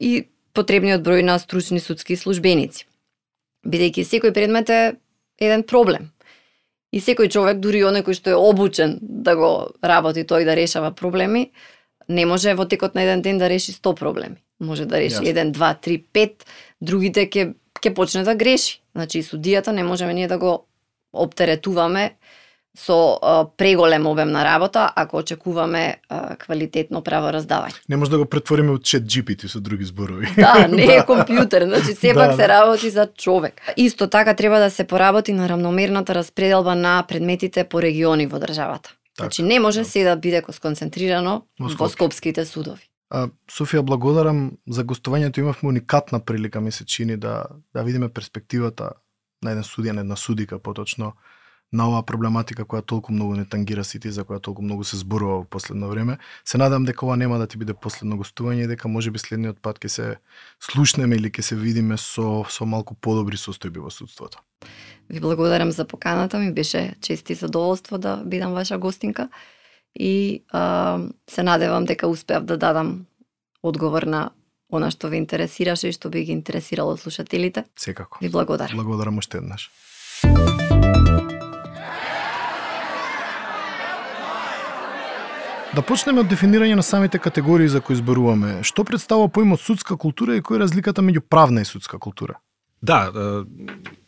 и 0.00 0.28
потребниот 0.54 1.02
број 1.02 1.22
на 1.22 1.38
стручни 1.38 1.80
судски 1.80 2.16
службеници. 2.16 2.86
Бидејќи 3.66 4.04
секој 4.04 4.34
предмет 4.34 4.70
е 4.70 4.96
еден 5.38 5.62
проблем. 5.62 6.10
И 6.92 7.00
секој 7.02 7.30
човек, 7.30 7.58
дури 7.58 7.82
оној 7.82 8.04
кој 8.06 8.14
што 8.14 8.30
е 8.30 8.38
обучен 8.38 8.98
да 9.00 9.34
го 9.34 9.50
работи 9.82 10.22
тој 10.22 10.44
да 10.44 10.54
решава 10.54 10.92
проблеми, 10.94 11.50
не 12.08 12.26
може 12.26 12.54
во 12.54 12.68
текот 12.68 12.94
на 12.94 13.02
еден 13.02 13.22
ден 13.22 13.38
да 13.38 13.48
реши 13.48 13.72
100 13.72 13.94
проблеми. 13.98 14.36
Може 14.60 14.86
да 14.86 15.00
реши 15.00 15.26
еден, 15.26 15.52
два, 15.52 15.74
три, 15.74 15.98
пет, 16.12 16.46
другите 16.80 17.26
ќе 17.26 17.54
ќе 17.84 17.94
почне 17.94 18.24
да 18.24 18.34
греши. 18.34 18.80
Значи 18.94 19.20
и 19.20 19.26
судијата 19.26 19.72
не 19.72 19.84
можеме 19.84 20.14
ние 20.14 20.28
да 20.28 20.38
го 20.38 20.64
оптеретуваме 21.12 22.16
со 22.74 23.18
а, 23.22 23.46
преголем 23.56 24.06
обем 24.06 24.30
на 24.30 24.44
работа 24.44 24.92
ако 24.96 25.16
очекуваме 25.16 25.96
а, 26.08 26.36
квалитетно 26.36 27.02
правораздавање. 27.02 27.78
Не 27.88 27.96
може 27.96 28.10
да 28.10 28.18
го 28.18 28.26
претвориме 28.26 28.74
од 28.74 28.82
чет 28.82 29.06
GPT 29.06 29.46
со 29.46 29.60
други 29.60 29.84
зборови. 29.84 30.26
Да, 30.36 30.66
не 30.70 30.88
е 30.96 31.04
компјутер, 31.06 31.68
значи 31.70 31.94
сепак 31.94 32.34
да, 32.34 32.36
се 32.36 32.48
работи 32.48 32.90
за 32.90 33.06
човек. 33.06 33.62
Иско 33.76 34.06
така 34.06 34.34
треба 34.34 34.58
да 34.58 34.70
се 34.70 34.84
поработи 34.84 35.32
на 35.32 35.48
рамномерната 35.48 36.14
распределба 36.14 36.74
на 36.74 37.04
предметите 37.08 37.64
по 37.64 37.82
региони 37.82 38.26
во 38.26 38.40
државата. 38.40 38.90
Так, 39.16 39.24
значи 39.24 39.42
не 39.42 39.60
може 39.60 39.80
да. 39.80 39.88
се 39.88 40.04
да 40.04 40.16
биде 40.16 40.42
сконцентрирано 40.50 41.42
во, 41.60 41.68
во 41.78 41.88
скопските 41.88 42.44
судови. 42.44 42.90
А, 43.10 43.28
Софија, 43.50 43.82
благодарам 43.82 44.58
за 44.66 44.84
гостувањето. 44.84 45.40
Имавме 45.40 45.68
уникатна 45.68 46.20
прилика, 46.20 46.60
ми 46.60 46.72
се 46.72 46.84
чини, 46.84 47.16
да, 47.16 47.44
да 47.74 47.82
видиме 47.82 48.08
перспективата 48.08 48.92
на 49.42 49.52
еден 49.52 49.64
судија, 49.64 49.92
на 49.92 50.00
една 50.00 50.16
судика, 50.16 50.58
поточно, 50.58 51.12
на 51.74 51.88
оваа 51.90 52.04
проблематика 52.06 52.64
која 52.64 52.84
толку 52.86 53.12
многу 53.12 53.34
не 53.34 53.44
тангира 53.44 53.84
сите 53.84 54.10
за 54.14 54.24
која 54.24 54.40
толку 54.40 54.62
многу 54.62 54.84
се 54.84 54.96
зборува 54.96 55.40
во 55.42 55.44
последно 55.44 55.88
време. 55.90 56.18
Се 56.44 56.58
надам 56.58 56.84
дека 56.84 57.06
ова 57.06 57.16
нема 57.16 57.38
да 57.38 57.46
ти 57.46 57.58
биде 57.58 57.74
последно 57.74 58.16
гостување 58.20 58.64
и 58.64 58.70
дека 58.70 58.88
можеби 58.88 59.18
следниот 59.18 59.60
пат 59.62 59.80
ќе 59.82 59.88
се 59.88 60.06
слушнеме 60.62 61.18
или 61.18 61.30
ќе 61.30 61.42
се 61.42 61.58
видиме 61.58 61.98
со 61.98 62.44
со 62.48 62.64
малку 62.64 62.94
подобри 62.94 63.36
состојби 63.36 63.82
во 63.82 63.90
судството. 63.90 64.38
Ви 65.10 65.20
благодарам 65.20 65.70
за 65.70 65.84
поканата, 65.84 66.38
ми 66.38 66.52
беше 66.52 66.94
чест 67.00 67.30
и 67.30 67.34
задоволство 67.34 67.98
да 67.98 68.22
бидам 68.24 68.52
ваша 68.52 68.78
гостинка 68.78 69.28
и 69.94 70.42
а, 70.50 70.98
се 71.30 71.42
надевам 71.42 71.84
дека 71.84 72.08
успеав 72.08 72.44
да 72.44 72.56
дадам 72.56 73.06
одговор 73.62 74.02
на 74.02 74.30
она 74.70 74.90
што 74.90 75.08
ве 75.08 75.20
интересираше 75.22 75.88
и 75.88 75.92
што 75.92 76.10
би 76.10 76.24
ги 76.24 76.32
интересирало 76.32 76.96
слушателите. 76.96 77.64
Секако. 77.76 78.18
Ви 78.20 78.28
благодарам. 78.28 78.76
Благодарам 78.76 79.18
уште 79.18 79.38
еднаш. 79.38 79.70
Да 85.74 85.82
почнеме 85.82 86.22
од 86.22 86.28
дефинирање 86.30 86.76
на 86.78 86.82
самите 86.86 87.18
категории 87.18 87.68
за 87.68 87.80
кои 87.82 87.96
зборуваме. 87.98 88.62
Што 88.62 88.84
представува 88.86 89.28
поимот 89.28 89.60
судска 89.60 89.96
култура 89.98 90.36
и 90.38 90.42
која 90.42 90.60
е 90.60 90.66
разликата 90.66 91.02
меѓу 91.02 91.24
правна 91.26 91.64
и 91.64 91.66
судска 91.66 91.98
култура? 91.98 92.38
Да, 92.82 93.10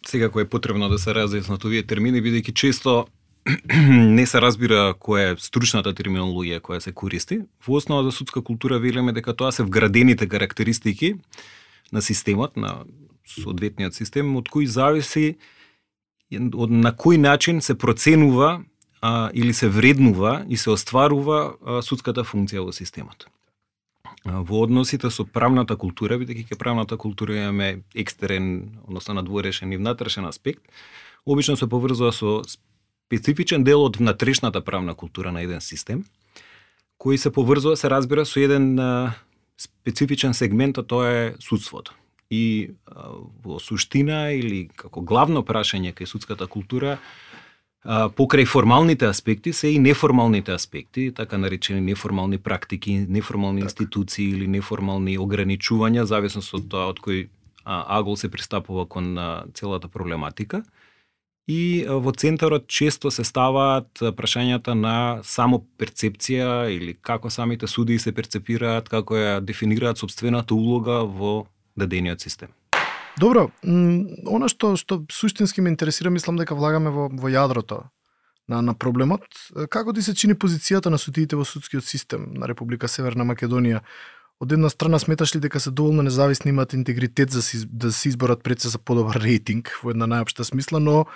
секако 0.06 0.40
е 0.40 0.48
потребно 0.48 0.88
да 0.88 0.98
се 0.98 1.10
разјаснат 1.10 1.64
овие 1.66 1.82
термини, 1.82 2.22
бидејќи 2.22 2.54
често 2.54 3.06
не 4.18 4.26
се 4.26 4.40
разбира 4.42 4.94
која 4.98 5.34
е 5.34 5.36
стручната 5.38 5.92
терминологија 5.94 6.60
која 6.60 6.80
се 6.82 6.92
користи. 6.92 7.40
Во 7.66 7.78
основа 7.78 8.02
за 8.08 8.12
судска 8.12 8.42
култура 8.42 8.78
велиме 8.82 9.12
дека 9.14 9.36
тоа 9.36 9.52
се 9.52 9.62
вградените 9.62 10.28
карактеристики 10.28 11.14
на 11.92 12.02
системот, 12.02 12.56
на 12.56 12.84
соодветниот 13.26 13.94
систем, 13.94 14.34
од 14.36 14.50
кој 14.50 14.66
зависи 14.66 15.36
од 16.34 16.74
на 16.74 16.90
кој 16.90 17.20
начин 17.22 17.62
се 17.62 17.78
проценува 17.78 18.64
а, 19.00 19.30
или 19.34 19.52
се 19.54 19.68
вреднува 19.68 20.44
и 20.48 20.56
се 20.56 20.70
остварува 20.70 21.54
а, 21.54 21.82
судската 21.82 22.26
функција 22.26 22.66
во 22.66 22.74
системот. 22.74 23.28
А, 24.26 24.42
во 24.42 24.64
односите 24.66 25.10
со 25.10 25.22
правната 25.22 25.76
култура, 25.76 26.18
бидејќи 26.18 26.48
ке 26.50 26.58
правната 26.58 26.98
култура 26.98 27.36
имаме 27.36 27.82
екстерен, 27.94 28.80
односно 28.88 29.14
надворешен 29.22 29.72
и 29.72 29.78
внатрешен 29.78 30.26
аспект, 30.26 30.66
обично 31.26 31.56
се 31.56 31.70
поврзува 31.70 32.10
со 32.12 32.42
специфичен 33.06 33.64
дел 33.64 33.84
од 33.86 33.96
внатрешната 33.96 34.60
правна 34.60 34.94
култура 34.94 35.32
на 35.32 35.42
еден 35.46 35.60
систем, 35.60 36.04
кој 36.98 37.16
се 37.16 37.30
поврзува, 37.30 37.76
се 37.76 37.90
разбира, 37.90 38.26
со 38.26 38.40
еден 38.40 38.78
а, 38.80 39.14
специфичен 39.58 40.34
сегмент, 40.34 40.78
а 40.78 40.82
тоа 40.82 41.08
е 41.08 41.34
судството. 41.38 41.94
И 42.30 42.74
а, 42.86 43.14
во 43.44 43.60
суштина 43.62 44.32
или 44.34 44.66
како 44.74 45.00
главно 45.00 45.44
прашање 45.46 45.94
кај 45.94 46.10
судската 46.10 46.46
култура 46.46 46.98
покрај 47.86 48.46
формалните 48.50 49.06
аспекти 49.06 49.52
се 49.52 49.68
и 49.68 49.78
неформалните 49.78 50.52
аспекти, 50.52 51.12
така 51.14 51.38
наречени 51.38 51.80
неформални 51.80 52.38
практики, 52.38 53.06
неформални 53.08 53.60
так. 53.60 53.70
институции 53.70 54.30
или 54.30 54.46
неформални 54.46 55.18
ограничувања, 55.18 56.02
зависно 56.02 56.42
од 56.42 56.66
тоа 56.68 56.88
од 56.90 56.98
кој 56.98 57.28
агол 57.64 58.16
се 58.16 58.30
пристапува 58.30 58.86
кон 58.86 59.14
целата 59.54 59.88
проблематика. 59.88 60.62
И 61.46 61.86
во 61.86 62.10
центарот 62.10 62.66
често 62.66 63.10
се 63.14 63.22
ставаат 63.22 64.02
прашањата 64.18 64.74
на 64.74 65.22
само 65.22 65.60
перцепција 65.78 66.66
или 66.74 66.96
како 66.98 67.30
самите 67.30 67.70
судии 67.70 68.02
се 68.02 68.10
перцепираат, 68.12 68.88
како 68.90 69.14
ја 69.14 69.38
дефинираат 69.40 70.02
собствената 70.02 70.54
улога 70.54 71.04
во 71.06 71.46
дадениот 71.78 72.20
систем. 72.20 72.50
Добро, 73.16 73.50
она 73.62 74.48
што 74.50 74.74
што 74.76 75.04
суштински 75.12 75.62
ме 75.62 75.70
интересира, 75.70 76.10
мислам 76.10 76.36
дека 76.36 76.58
влагаме 76.58 76.90
во 76.90 77.06
во 77.08 77.30
јадрото 77.30 77.84
на 78.48 78.60
на 78.62 78.74
проблемот. 78.74 79.22
Како 79.70 79.94
ти 79.94 80.02
се 80.02 80.14
чини 80.14 80.34
позицијата 80.34 80.90
на 80.90 80.98
судиите 80.98 81.36
во 81.36 81.44
судскиот 81.44 81.84
систем 81.84 82.26
на 82.34 82.50
Република 82.50 82.88
Северна 82.88 83.24
Македонија? 83.24 83.80
Од 84.40 84.52
една 84.52 84.68
страна 84.68 84.98
сметаш 84.98 85.34
ли 85.34 85.40
дека 85.40 85.60
се 85.60 85.70
доволно 85.70 86.02
независни 86.02 86.48
имаат 86.48 86.72
интегритет 86.72 87.30
за 87.30 87.42
си, 87.42 87.64
да 87.66 87.92
се 87.92 88.08
изборат 88.08 88.42
пред 88.42 88.60
се 88.60 88.68
за 88.68 88.78
подобар 88.78 89.16
рейтинг 89.16 89.72
во 89.82 89.94
една 89.94 90.04
најопшта 90.04 90.44
смисла, 90.44 90.80
но 90.80 91.06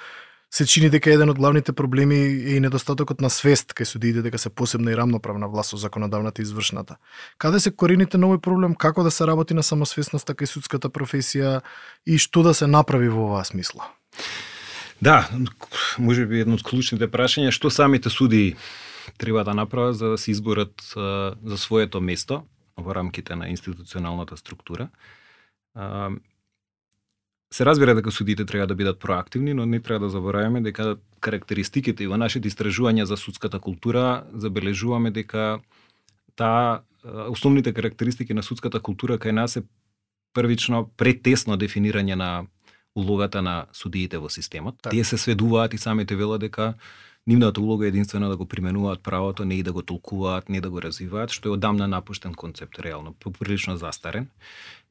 се 0.50 0.65
чини 0.67 0.89
дека 0.91 1.12
еден 1.12 1.29
од 1.29 1.37
главните 1.37 1.73
проблеми 1.77 2.17
е 2.17 2.55
и 2.57 2.61
недостатокот 2.65 3.21
на 3.21 3.29
свест 3.31 3.75
кај 3.77 3.85
судиите 3.85 4.23
дека 4.25 4.39
се 4.41 4.49
посебна 4.49 4.91
и 4.91 4.97
рамноправна 4.97 5.49
власт 5.53 5.71
со 5.71 5.77
законодавната 5.77 6.41
и 6.41 6.49
извршната. 6.49 6.97
Каде 7.39 7.61
се 7.61 7.71
корените 7.71 8.19
на 8.19 8.27
овој 8.33 8.41
проблем, 8.41 8.75
како 8.75 9.05
да 9.05 9.12
се 9.12 9.29
работи 9.29 9.55
на 9.55 9.62
самосвесноста 9.62 10.33
кај 10.33 10.49
судската 10.49 10.89
професија 10.89 11.61
и 12.07 12.17
што 12.17 12.43
да 12.43 12.55
се 12.55 12.67
направи 12.67 13.12
во 13.12 13.29
оваа 13.29 13.45
смисла? 13.45 13.93
Да, 15.00 15.29
може 15.99 16.25
би 16.25 16.41
едно 16.41 16.57
од 16.57 16.65
клучните 16.65 17.05
прашања 17.05 17.53
што 17.53 17.69
самите 17.69 18.09
суди 18.09 18.57
треба 19.21 19.45
да 19.45 19.53
направат 19.53 20.00
за 20.00 20.17
да 20.17 20.19
се 20.19 20.31
изборат 20.33 20.73
за 20.89 21.57
своето 21.57 22.00
место 22.00 22.49
во 22.81 22.95
рамките 22.95 23.37
на 23.37 23.49
институционалната 23.49 24.37
структура 24.37 24.89
се 27.53 27.65
разбира 27.67 27.95
дека 27.95 28.11
судите 28.11 28.45
треба 28.45 28.67
да 28.67 28.75
бидат 28.75 29.01
проактивни, 29.01 29.55
но 29.55 29.67
не 29.67 29.81
треба 29.81 30.05
да 30.05 30.11
забораваме 30.11 30.61
дека 30.61 30.97
карактеристиките 31.21 32.05
и 32.05 32.07
во 32.07 32.17
нашите 32.17 32.49
истражувања 32.49 33.05
за 33.05 33.17
судската 33.17 33.59
култура 33.59 34.25
забележуваме 34.33 35.11
дека 35.11 35.59
таа 36.37 36.83
основните 37.05 37.73
карактеристики 37.75 38.35
на 38.35 38.43
судската 38.43 38.81
култура 38.81 39.19
кај 39.19 39.31
нас 39.31 39.57
е 39.57 39.67
првично 40.33 40.87
претесно 40.97 41.59
дефинирање 41.59 42.15
на 42.15 42.47
улогата 42.95 43.43
на 43.43 43.67
судиите 43.73 44.19
во 44.19 44.29
системот. 44.29 44.79
Так. 44.83 44.93
Тие 44.93 45.05
се 45.05 45.19
сведуваат 45.19 45.75
и 45.75 45.79
самите 45.79 46.17
велат 46.17 46.41
дека 46.41 46.75
нивната 47.31 47.61
улога 47.63 47.87
е 47.87 47.95
единствено 47.95 48.29
да 48.29 48.37
го 48.37 48.47
применуваат 48.47 49.03
правото, 49.03 49.45
не 49.45 49.55
и 49.55 49.63
да 49.63 49.73
го 49.73 49.83
толкуваат, 49.83 50.49
не 50.49 50.61
да 50.61 50.71
го 50.71 50.83
развиваат, 50.83 51.31
што 51.31 51.49
е 51.49 51.57
одамна 51.57 51.87
напуштен 51.89 52.35
концепт, 52.35 52.83
реално, 52.83 53.15
прилично 53.39 53.77
застарен. 53.79 54.27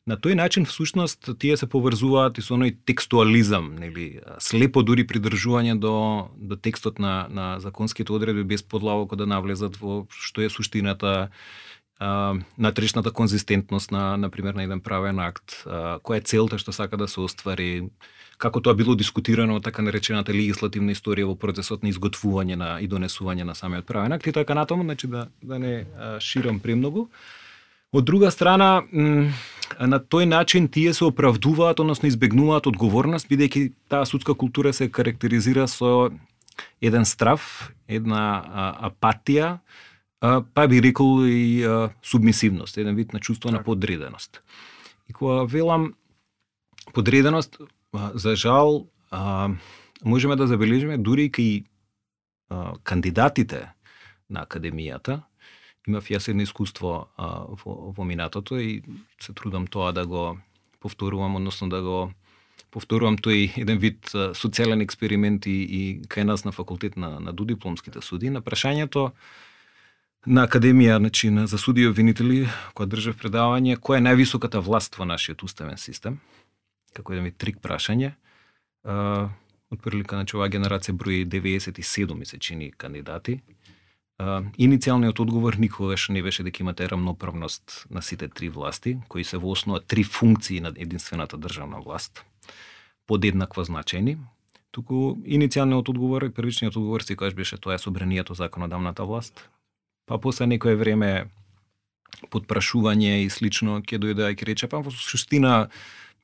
На 0.08 0.16
тој 0.18 0.34
начин, 0.34 0.66
всушност, 0.66 1.28
тие 1.38 1.58
се 1.60 1.68
поврзуваат 1.70 2.40
и 2.40 2.42
со 2.42 2.56
оној 2.56 2.72
текстуализам, 2.88 3.76
нели, 3.78 4.24
слепо 4.42 4.82
дури 4.82 5.04
придржување 5.06 5.76
до, 5.78 6.32
до 6.34 6.56
текстот 6.56 6.98
на, 7.04 7.28
на 7.30 7.60
законските 7.60 8.16
одредби 8.16 8.48
без 8.48 8.64
подлабоко 8.64 9.20
да 9.20 9.28
навлезат 9.30 9.78
во 9.78 10.08
што 10.10 10.42
е 10.42 10.50
суштината, 10.50 11.30
на 12.00 12.72
трешната 12.72 13.12
конзистентност 13.12 13.92
на, 13.92 14.18
на 14.18 14.30
пример, 14.30 14.54
на 14.54 14.64
еден 14.64 14.80
правен 14.80 15.20
акт, 15.20 15.64
а, 15.66 16.00
која 16.00 16.24
е 16.24 16.24
целта 16.24 16.58
што 16.58 16.72
сака 16.72 16.98
да 16.98 17.08
се 17.12 17.20
оствари, 17.20 17.90
како 18.40 18.62
тоа 18.64 18.74
било 18.74 18.96
дискутирано 18.96 19.60
така 19.60 19.84
наречената 19.84 20.32
легислативна 20.32 20.96
историја 20.96 21.28
во 21.28 21.36
процесот 21.36 21.84
на 21.84 21.92
изготвување 21.92 22.56
на 22.56 22.70
и 22.80 22.88
донесување 22.88 23.44
на 23.44 23.56
самиот 23.56 23.86
правен 23.86 24.16
акт 24.16 24.28
и 24.28 24.32
така 24.32 24.56
натаму, 24.56 24.88
значи 24.88 25.08
да 25.08 25.28
да 25.44 25.60
не 25.60 25.86
а, 25.98 26.20
ширам 26.20 26.60
премногу. 26.60 27.10
Од 27.92 28.06
друга 28.06 28.30
страна, 28.32 28.84
на 28.94 29.98
тој 30.00 30.26
начин 30.30 30.68
тие 30.70 30.94
се 30.94 31.08
оправдуваат, 31.10 31.80
односно 31.80 32.08
избегнуваат 32.08 32.68
одговорност, 32.70 33.26
бидејќи 33.26 33.72
таа 33.90 34.06
судска 34.06 34.36
култура 34.38 34.74
се 34.74 34.92
карактеризира 34.94 35.66
со 35.68 36.12
еден 36.82 37.06
страв, 37.06 37.74
една 37.88 38.46
а, 38.46 38.90
апатија, 38.92 39.58
а, 40.22 40.44
па 40.54 40.68
би 40.68 40.82
рекол 40.82 41.26
и 41.26 41.64
а, 41.64 41.90
субмисивност, 42.04 42.78
еден 42.78 42.96
вид 42.96 43.14
на 43.14 43.20
чувство 43.20 43.52
на 43.52 43.64
подреденост. 43.64 44.42
И 45.10 45.14
кога 45.14 45.44
велам 45.44 45.94
подреденост, 46.94 47.58
а, 47.94 48.12
за 48.14 48.36
жал, 48.36 48.88
а, 49.12 49.50
можеме 50.06 50.36
да 50.36 50.48
забележиме 50.48 50.98
дури 50.98 51.26
и 51.26 51.32
кај 51.32 51.66
а, 52.50 52.74
кандидатите 52.84 53.74
на 54.30 54.46
академијата, 54.46 55.24
имав 55.88 56.06
јас 56.10 56.30
едно 56.30 56.46
искуство 56.46 57.10
а, 57.18 57.46
во, 57.64 57.94
во 57.96 58.04
минатото 58.04 58.60
и 58.60 58.84
се 59.22 59.34
трудам 59.34 59.68
тоа 59.68 59.92
да 59.92 60.06
го 60.06 60.38
повторувам, 60.80 61.36
односно 61.36 61.70
да 61.70 61.82
го 61.82 62.12
повторувам. 62.72 63.18
Тој 63.18 63.58
еден 63.58 63.80
вид 63.82 64.12
социјален 64.14 64.84
експеримент 64.84 65.46
и, 65.48 65.64
и 65.64 65.82
кај 66.06 66.24
нас 66.30 66.46
на 66.46 66.52
факултет 66.52 66.98
на, 66.98 67.20
на 67.20 67.34
додипломските 67.34 68.02
суди, 68.02 68.30
на 68.30 68.42
прашањето 68.42 69.12
на 70.26 70.48
Академија 70.48 70.98
значи, 70.98 71.30
за 71.48 71.58
суди 71.58 71.88
обвинители, 71.88 72.48
која 72.76 72.88
држав 72.88 73.16
предавање, 73.22 73.78
која 73.78 74.00
е 74.00 74.08
највисоката 74.08 74.60
власт 74.60 74.98
во 74.98 75.06
нашиот 75.06 75.44
уставен 75.44 75.78
систем, 75.78 76.20
како 76.94 77.14
еден 77.14 77.24
ми 77.24 77.32
трик 77.32 77.62
прашање, 77.62 78.16
од 78.86 79.82
прилика, 79.84 80.16
значи, 80.16 80.36
оваа 80.38 80.50
генерација 80.50 80.94
брои 80.94 81.26
97 81.26 82.16
ми 82.16 82.26
се 82.26 82.40
чини 82.40 82.72
кандидати, 82.72 83.42
А, 84.20 84.42
иницијалниот 84.60 85.22
одговор 85.24 85.56
никогаш 85.56 86.10
не 86.12 86.22
беше 86.22 86.44
дека 86.44 86.64
имате 86.64 86.90
рамноправност 86.92 87.86
на 87.90 88.02
сите 88.02 88.28
три 88.28 88.50
власти, 88.50 88.98
кои 89.08 89.24
се 89.24 89.38
во 89.38 89.52
основа 89.56 89.80
три 89.80 90.04
функции 90.04 90.60
на 90.60 90.74
единствената 90.76 91.38
државна 91.38 91.80
власт 91.80 92.26
подеднакво 93.08 93.64
значени, 93.64 94.18
туку 94.72 95.16
иницијалниот 95.24 95.90
одговор 95.90 96.28
и 96.28 96.34
првичниот 96.36 96.76
одговор 96.76 97.02
си 97.02 97.16
кажеш 97.16 97.34
беше 97.34 97.58
тоа 97.58 97.74
е 97.74 97.80
собранието 97.80 98.34
законодавната 98.34 99.06
власт. 99.06 99.50
Па 100.10 100.18
после 100.18 100.48
некое 100.50 100.74
време 100.76 101.30
подпрашување 102.34 103.22
и 103.24 103.30
слично 103.30 103.80
ќе 103.86 104.02
дојде 104.02 104.32
и 104.34 104.36
ќе 104.36 104.48
рече 104.50 104.70
па 104.72 104.82
во 104.84 104.92
суштина 104.92 105.70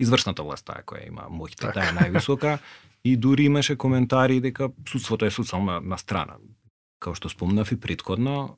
извршната 0.02 0.44
власт 0.44 0.66
таа 0.68 0.84
која 0.84 1.06
има 1.08 1.30
моќта, 1.30 1.72
таа 1.72 1.92
е 1.92 1.96
највисока 1.96 2.58
и 3.06 3.16
дури 3.16 3.46
имаше 3.46 3.78
коментари 3.78 4.42
дека 4.42 4.72
судството 4.90 5.30
е 5.30 5.32
социјална 5.32 5.80
на 5.80 5.98
страна. 6.02 6.40
Као 7.00 7.14
што 7.16 7.30
спомнав 7.30 7.72
и 7.72 7.80
предходно, 7.80 8.58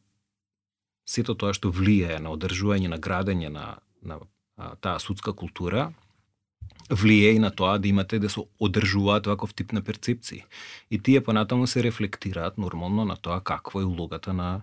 сето 1.06 1.36
тоа 1.36 1.54
што 1.54 1.70
влијае 1.76 2.22
на 2.24 2.32
одржување 2.32 2.90
на 2.90 2.98
градење 2.98 3.52
на, 3.52 3.68
на 4.02 4.20
а, 4.56 4.76
таа 4.80 5.00
судска 5.04 5.34
култура, 5.34 5.92
влие 6.90 7.36
и 7.36 7.40
на 7.40 7.52
тоа 7.52 7.78
да 7.78 7.88
имате 7.88 8.20
да 8.20 8.30
се 8.30 8.48
одржуваат 8.60 9.28
ваков 9.28 9.54
тип 9.54 9.72
на 9.72 9.82
перцепции. 9.82 10.44
И 10.92 11.00
тие 11.00 11.22
понатаму 11.22 11.68
се 11.68 11.84
рефлектираат 11.84 12.58
нормално 12.58 13.06
на 13.06 13.16
тоа 13.16 13.42
каква 13.44 13.82
е 13.82 13.86
улогата 13.86 14.34
на 14.34 14.62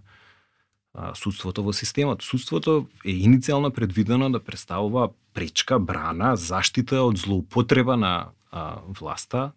судството 1.15 1.63
во 1.63 1.73
системот. 1.73 2.23
Судството 2.23 2.87
е 3.05 3.11
иницијално 3.11 3.71
предвидено 3.75 4.31
да 4.31 4.41
представува 4.41 5.11
пречка, 5.35 5.79
брана, 5.79 6.37
заштита 6.37 7.03
од 7.03 7.19
злоупотреба 7.19 7.97
на 7.97 8.31
а, 8.51 8.79
власта 8.87 9.53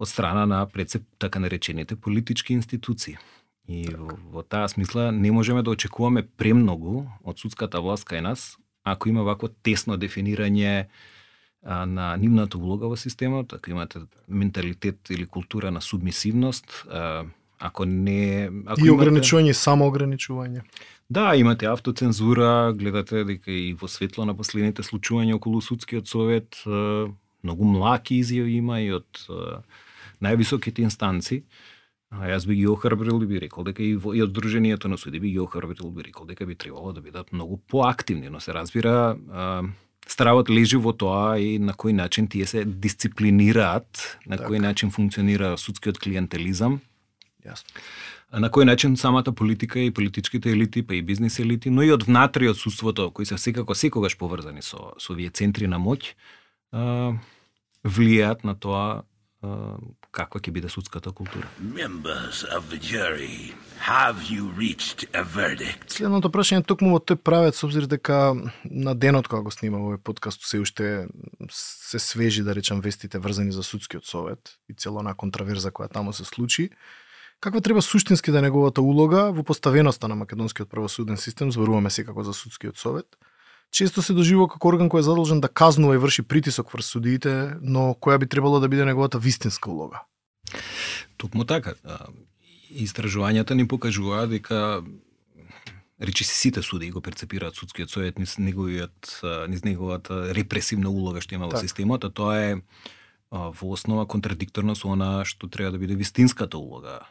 од 0.00 0.08
страна 0.08 0.46
на 0.46 0.64
прецеп 0.66 1.04
така 1.18 1.38
наречените 1.38 1.96
политички 1.96 2.56
институции. 2.56 3.18
И 3.68 3.84
во, 3.92 4.16
во 4.32 4.42
таа 4.42 4.68
смисла 4.68 5.10
не 5.12 5.30
можеме 5.30 5.62
да 5.62 5.70
очекуваме 5.76 6.24
премногу 6.24 7.04
од 7.24 7.38
судската 7.38 7.80
власт 7.84 8.08
кај 8.08 8.24
нас, 8.24 8.56
ако 8.84 9.12
има 9.12 9.22
вакво 9.22 9.52
тесно 9.62 10.00
дефинирање 10.00 10.88
а, 11.62 11.84
на 11.84 12.16
нивната 12.16 12.56
улога 12.58 12.88
во 12.88 12.96
системот, 12.96 13.52
ако 13.52 13.70
имате 13.70 14.00
менталитет 14.28 15.10
или 15.10 15.26
култура 15.26 15.70
на 15.70 15.80
субмисивност, 15.80 16.86
а, 16.88 17.28
ако 17.60 17.84
не... 17.84 18.50
Ако 18.66 18.86
и 18.86 18.90
ограничување, 18.90 19.52
имате... 19.52 19.60
само 19.60 19.88
ограничување. 19.90 20.64
Да, 21.10 21.34
имате 21.36 21.66
автоцензура, 21.66 22.72
гледате 22.76 23.24
дека 23.28 23.52
и 23.52 23.74
во 23.74 23.88
светло 23.90 24.24
на 24.24 24.34
последните 24.34 24.82
случувања 24.86 25.36
околу 25.36 25.60
судскиот 25.60 26.08
совет, 26.08 26.62
многу 27.44 27.68
млаки 27.68 28.20
изјави 28.22 28.56
има 28.60 28.80
и 28.80 28.92
од 28.96 29.26
највисоките 30.24 30.86
инстанци. 30.86 31.42
А 32.10 32.26
јас 32.26 32.42
би 32.48 32.56
ги 32.58 32.66
охрабрил 32.66 33.22
и 33.22 33.26
би 33.30 33.38
рекол 33.38 33.62
дека 33.68 33.84
и, 33.86 33.92
во, 33.94 34.16
и 34.18 34.22
од 34.24 34.32
Друженијето 34.34 34.90
на 34.90 34.96
суди 34.98 35.20
би 35.22 35.30
ги 35.30 35.38
охрабрил 35.38 35.92
би 35.94 36.02
рекол 36.08 36.26
дека 36.26 36.46
би 36.46 36.56
требало 36.58 36.92
да 36.92 37.00
бидат 37.00 37.30
многу 37.32 37.60
поактивни, 37.70 38.28
но 38.28 38.40
се 38.40 38.54
разбира 38.54 39.14
а, 39.30 39.62
Стравот 40.10 40.50
лежи 40.50 40.74
во 40.74 40.90
тоа 40.90 41.38
и 41.38 41.60
на 41.62 41.70
кој 41.70 41.94
начин 41.94 42.26
тие 42.26 42.46
се 42.50 42.64
дисциплинираат, 42.64 44.18
на 44.26 44.40
так. 44.40 44.48
кој 44.50 44.58
начин 44.58 44.90
функционира 44.90 45.54
судскиот 45.54 46.00
клиентелизам. 46.02 46.80
Јасно. 47.44 47.82
На 48.32 48.50
кој 48.52 48.64
начин 48.68 48.96
самата 48.96 49.32
политика 49.32 49.80
и 49.80 49.90
политичките 49.90 50.50
елити, 50.50 50.82
па 50.86 50.94
и 50.94 51.02
бизнес 51.02 51.38
елити, 51.38 51.70
но 51.70 51.82
и 51.82 51.90
од 51.90 52.04
внатре 52.06 52.50
од 52.50 52.58
судството, 52.60 53.10
кои 53.10 53.26
се 53.26 53.38
секако 53.38 53.74
секогаш 53.74 54.16
поврзани 54.18 54.62
со 54.62 54.94
со 54.98 55.12
овие 55.12 55.30
центри 55.30 55.66
на 55.66 55.80
моќ, 55.80 56.12
влијаат 57.84 58.44
на 58.44 58.54
тоа 58.54 59.04
каква 60.10 60.40
ќе 60.40 60.52
биде 60.52 60.68
судската 60.68 61.12
култура. 61.16 61.48
Members 61.60 62.44
of 62.52 62.68
the 62.68 62.78
jury, 62.78 63.54
have 63.80 64.28
you 64.28 64.50
reached 64.58 65.06
a 65.14 65.24
verdict? 65.24 65.96
Следното 65.96 66.28
прашање 66.28 66.66
токму 66.66 66.92
во 66.92 67.00
тој 67.00 67.16
правец 67.24 67.60
со 67.60 67.68
обзир 67.68 67.86
дека 67.88 68.34
на 68.64 68.94
денот 68.94 69.30
кога 69.30 69.46
го 69.48 69.54
снима 69.54 69.80
овој 69.80 70.02
подкаст 70.04 70.44
се 70.44 70.60
уште 70.60 71.08
се 71.48 71.98
свежи 71.98 72.44
да 72.44 72.54
речам 72.54 72.82
вестите 72.84 73.18
врзани 73.18 73.52
за 73.52 73.62
судскиот 73.62 74.04
совет 74.04 74.58
и 74.68 74.74
цело 74.74 75.02
на 75.02 75.14
контраверза 75.14 75.72
која 75.72 75.88
таму 75.88 76.12
се 76.12 76.24
случи. 76.24 76.70
Каква 77.40 77.60
треба 77.60 77.82
суштински 77.82 78.30
да 78.30 78.38
е 78.38 78.42
неговата 78.42 78.82
улога 78.82 79.32
во 79.32 79.42
поставеноста 79.42 80.08
на 80.08 80.14
македонскиот 80.14 80.68
правосуден 80.68 81.16
систем, 81.16 81.52
зборуваме 81.52 81.90
секако 81.90 82.22
за 82.22 82.34
судскиот 82.34 82.76
совет, 82.76 83.06
често 83.72 84.02
се 84.02 84.12
доживува 84.12 84.48
како 84.52 84.68
орган 84.68 84.90
кој 84.92 85.00
е 85.00 85.08
задолжен 85.08 85.40
да 85.40 85.48
казнува 85.48 85.96
и 85.96 86.02
врши 86.02 86.22
притисок 86.22 86.68
врз 86.68 86.92
судиите, 86.92 87.56
но 87.62 87.96
која 87.96 88.18
би 88.20 88.28
требало 88.28 88.60
да 88.60 88.68
биде 88.68 88.84
неговата 88.84 89.18
вистинска 89.18 89.70
улога? 89.70 90.04
Токму 91.16 91.46
така. 91.48 91.74
Истражувањата 92.70 93.56
ни 93.56 93.64
покажуваат 93.64 94.30
дека 94.30 94.84
речи 96.00 96.24
се 96.24 96.36
сите 96.36 96.62
суди 96.62 96.90
го 96.90 97.00
перцепираат 97.00 97.56
судскиот 97.56 97.90
совет 97.90 98.18
низ 98.18 98.36
неговиот 98.38 99.20
низ 99.48 99.64
неговата 99.64 100.34
репресивна 100.34 100.92
улога 100.92 101.24
што 101.24 101.34
има 101.34 101.48
во 101.48 101.56
так. 101.56 101.64
системот, 101.64 102.04
а 102.04 102.10
тоа 102.12 102.36
е 102.36 102.60
во 103.32 103.72
основа 103.72 104.04
контрадикторно 104.04 104.76
со 104.76 104.92
она 104.92 105.24
што 105.24 105.48
треба 105.48 105.72
да 105.72 105.78
биде 105.78 105.96
вистинската 105.96 106.58
улога 106.58 107.08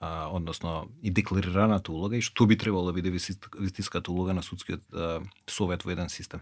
а, 0.00 0.28
односно 0.30 0.88
и 1.02 1.10
декларираната 1.10 1.92
улога 1.92 2.16
и 2.16 2.22
што 2.22 2.46
би 2.46 2.56
требало 2.56 2.86
да 2.86 2.92
биде 2.92 3.10
вистинската 3.10 4.12
улога 4.12 4.34
на 4.34 4.42
судскиот 4.42 4.82
а, 4.92 5.20
совет 5.46 5.84
во 5.84 5.90
еден 5.90 6.08
систем. 6.08 6.40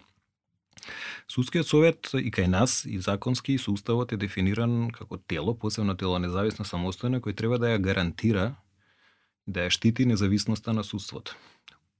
Судскиот 1.28 1.66
совет 1.66 2.10
и 2.14 2.30
кај 2.30 2.46
нас 2.46 2.84
и 2.84 2.98
законски 3.00 3.56
и 3.56 3.58
суставот 3.58 4.12
е 4.12 4.20
дефиниран 4.20 4.90
како 4.90 5.16
тело, 5.16 5.54
посебно 5.54 5.96
тело 5.96 6.18
независно 6.18 6.64
самостојно 6.64 7.20
кој 7.24 7.34
треба 7.34 7.58
да 7.58 7.72
ја 7.74 7.82
гарантира 7.82 8.54
да 9.46 9.66
ја 9.66 9.70
штити 9.70 10.06
независноста 10.06 10.72
на 10.72 10.84
судството. 10.84 11.36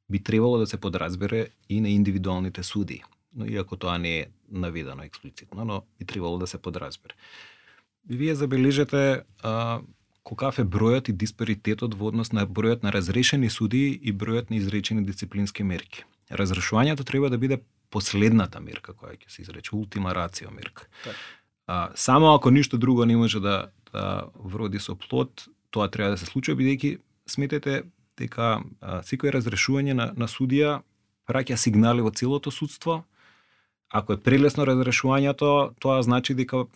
Би 0.09 0.23
требало 0.23 0.59
да 0.59 0.67
се 0.67 0.81
подразбере 0.81 1.49
и 1.69 1.81
на 1.81 1.89
индивидуалните 1.89 2.63
суди, 2.63 3.03
но 3.35 3.47
иако 3.47 3.77
тоа 3.77 3.99
не 3.99 4.19
е 4.19 4.27
наведено 4.49 5.03
експлицитно, 5.03 5.65
но 5.65 5.83
би 5.99 6.05
требало 6.05 6.39
да 6.39 6.47
се 6.47 6.59
подразбере. 6.59 7.15
Вие 8.09 8.35
забележете 8.35 9.23
а, 9.43 9.81
колкав 10.27 10.59
е 10.59 10.67
бројот 10.67 11.11
и 11.11 11.15
диспаритетот 11.15 11.95
во 11.95 12.11
однос 12.11 12.33
на 12.35 12.47
бројот 12.47 12.83
на 12.83 12.91
разрешени 12.95 13.51
суди 13.51 13.89
и 13.95 14.13
бројот 14.13 14.51
на 14.51 14.59
изречени 14.59 15.07
дисциплински 15.07 15.63
мерки. 15.63 16.03
Разрешувањето 16.31 17.07
треба 17.07 17.31
да 17.31 17.39
биде 17.39 17.61
последната 17.91 18.61
мерка 18.61 18.93
која 18.93 19.15
ќе 19.15 19.31
се 19.31 19.43
изрече, 19.43 19.77
ултима 19.77 20.15
рацио 20.15 20.51
мерка. 20.51 20.89
Так. 21.05 21.15
А, 21.67 21.91
само 21.95 22.35
ако 22.35 22.51
ништо 22.51 22.79
друго 22.79 23.07
не 23.07 23.17
може 23.17 23.41
да, 23.41 23.71
да 23.93 24.27
вроди 24.35 24.83
со 24.83 24.97
плод, 24.97 25.47
тоа 25.71 25.89
треба 25.91 26.17
да 26.17 26.19
се 26.19 26.27
случи, 26.27 26.55
бидејќи 26.59 26.99
сметете 27.27 27.85
дека 28.19 28.59
а, 28.81 29.03
секој 29.07 29.31
разрешување 29.31 29.95
на, 29.95 30.11
на 30.17 30.27
судија 30.27 30.81
праќа 31.31 31.55
сигнали 31.55 32.03
во 32.03 32.11
целото 32.11 32.51
судство. 32.51 33.05
Ако 33.91 34.19
е 34.19 34.23
прелесно 34.23 34.67
разрешувањето, 34.67 35.75
тоа 35.79 36.03
значи 36.03 36.35
дека 36.35 36.67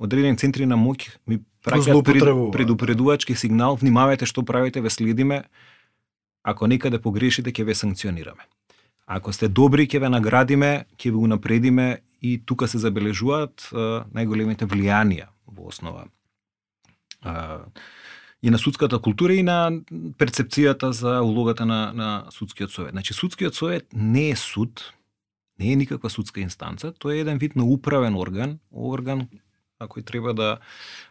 одредени 0.00 0.38
центри 0.38 0.66
на 0.66 0.76
моќ 0.76 1.10
ми 1.26 1.40
праќаат 1.64 2.04
пред, 2.04 2.24
предупредувачки 2.52 3.34
сигнал, 3.34 3.78
внимавајте 3.80 4.26
што 4.26 4.44
правите, 4.44 4.80
ве 4.80 4.90
следиме, 4.90 5.44
ако 6.42 6.66
некаде 6.66 6.98
погрешите, 6.98 7.52
ќе 7.52 7.64
ве 7.64 7.74
санкционираме. 7.74 8.44
Ако 9.06 9.32
сте 9.32 9.48
добри, 9.48 9.86
ќе 9.86 10.00
ве 10.00 10.08
наградиме, 10.08 10.86
ќе 10.96 11.12
ве 11.12 11.16
унапредиме 11.16 11.88
и 12.20 12.38
тука 12.44 12.68
се 12.68 12.78
забележуваат 12.78 13.70
најголемите 13.72 14.68
влијанија 14.68 15.30
во 15.46 15.68
основа 15.68 16.08
и 18.44 18.50
на 18.50 18.58
судската 18.58 18.98
култура 19.00 19.32
и 19.32 19.42
на 19.42 19.72
перцепцијата 20.20 20.90
за 20.92 21.22
улогата 21.24 21.64
на, 21.64 21.92
на 21.96 22.08
судскиот 22.30 22.70
совет. 22.70 22.90
Значи, 22.92 23.14
судскиот 23.14 23.54
совет 23.54 23.86
не 23.92 24.30
е 24.30 24.36
суд, 24.36 24.92
не 25.58 25.72
е 25.72 25.76
никаква 25.76 26.10
судска 26.10 26.44
инстанца, 26.44 26.92
тој 26.92 27.16
е 27.16 27.20
еден 27.24 27.40
вид 27.40 27.56
на 27.56 27.64
управен 27.64 28.16
орган, 28.20 28.58
орган 28.68 29.28
кој 29.80 30.04
треба 30.06 30.34
да 30.34 30.50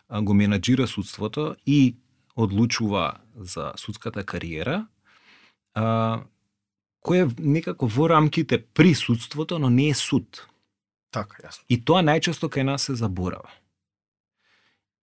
го 0.09 0.33
менаџира 0.33 0.87
судството 0.87 1.55
и 1.65 1.95
одлучува 2.35 3.19
за 3.35 3.73
судската 3.77 4.23
кариера, 4.23 4.87
а, 5.75 6.23
кој 7.03 7.25
е 7.25 7.29
некако 7.37 7.87
во 7.87 8.07
рамките 8.09 8.63
при 8.63 8.95
судството, 8.95 9.59
но 9.59 9.69
не 9.69 9.89
е 9.89 9.93
суд. 9.93 10.47
Така, 11.11 11.43
јасно. 11.43 11.65
И 11.69 11.77
тоа 11.77 12.01
најчесто 12.01 12.49
кај 12.49 12.63
нас 12.63 12.89
се 12.89 12.95
заборава. 12.95 13.51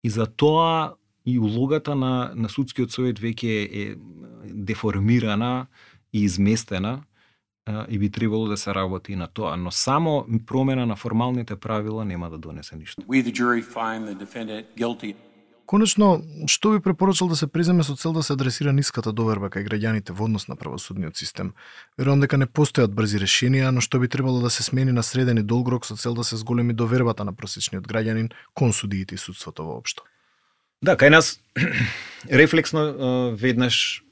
И 0.02 0.10
за 0.10 0.26
тоа 0.26 0.96
и 1.26 1.38
улогата 1.38 1.94
на, 1.94 2.32
на 2.34 2.48
судскиот 2.48 2.90
совет 2.90 3.20
веќе 3.20 3.52
е, 3.68 3.96
деформирана 4.44 5.68
и 6.12 6.24
изместена 6.24 7.04
а, 7.04 7.09
и 7.88 7.98
би 7.98 8.10
требало 8.10 8.48
да 8.48 8.56
се 8.56 8.74
работи 8.74 9.16
на 9.16 9.26
тоа, 9.26 9.56
но 9.56 9.70
само 9.70 10.26
промена 10.46 10.86
на 10.86 10.96
формалните 10.96 11.56
правила 11.56 12.04
нема 12.04 12.30
да 12.30 12.38
донесе 12.38 12.76
ништо. 12.76 13.02
We, 13.02 13.24
the 13.24 13.32
jury, 13.32 13.62
find 13.62 14.06
the 14.06 14.16
defendant 14.16 14.64
guilty 14.76 15.14
Конечно, 15.70 16.18
што 16.50 16.72
би 16.74 16.80
препорачал 16.82 17.28
да 17.30 17.36
се 17.38 17.46
преземе 17.46 17.84
со 17.86 17.94
цел 17.94 18.12
да 18.12 18.24
се 18.26 18.32
адресира 18.34 18.72
ниската 18.74 19.12
доверба 19.14 19.46
кај 19.54 19.68
граѓаните 19.68 20.10
во 20.10 20.26
однос 20.26 20.48
на 20.48 20.56
правосудниот 20.58 21.14
систем? 21.14 21.52
Верувам 21.94 22.24
дека 22.26 22.40
не 22.42 22.48
постојат 22.50 22.90
брзи 22.90 23.20
решенија, 23.22 23.70
но 23.70 23.78
што 23.78 24.00
би 24.02 24.08
требало 24.10 24.42
да 24.42 24.50
се 24.50 24.66
смени 24.66 24.90
на 24.90 25.06
среден 25.06 25.38
и 25.38 25.46
долг 25.46 25.70
рок 25.70 25.86
со 25.86 25.94
цел 25.94 26.14
да 26.18 26.24
се 26.24 26.36
зголеми 26.36 26.74
довербата 26.74 27.24
на 27.24 27.32
просечниот 27.32 27.86
граѓанин 27.86 28.32
кон 28.52 28.72
судиите 28.72 29.14
и 29.14 29.18
судството 29.18 29.62
воопшто. 29.62 30.02
Да, 30.82 30.96
кај 30.98 31.14
нас 31.14 31.38
рефлексно 32.26 33.36
веднаш 33.38 34.02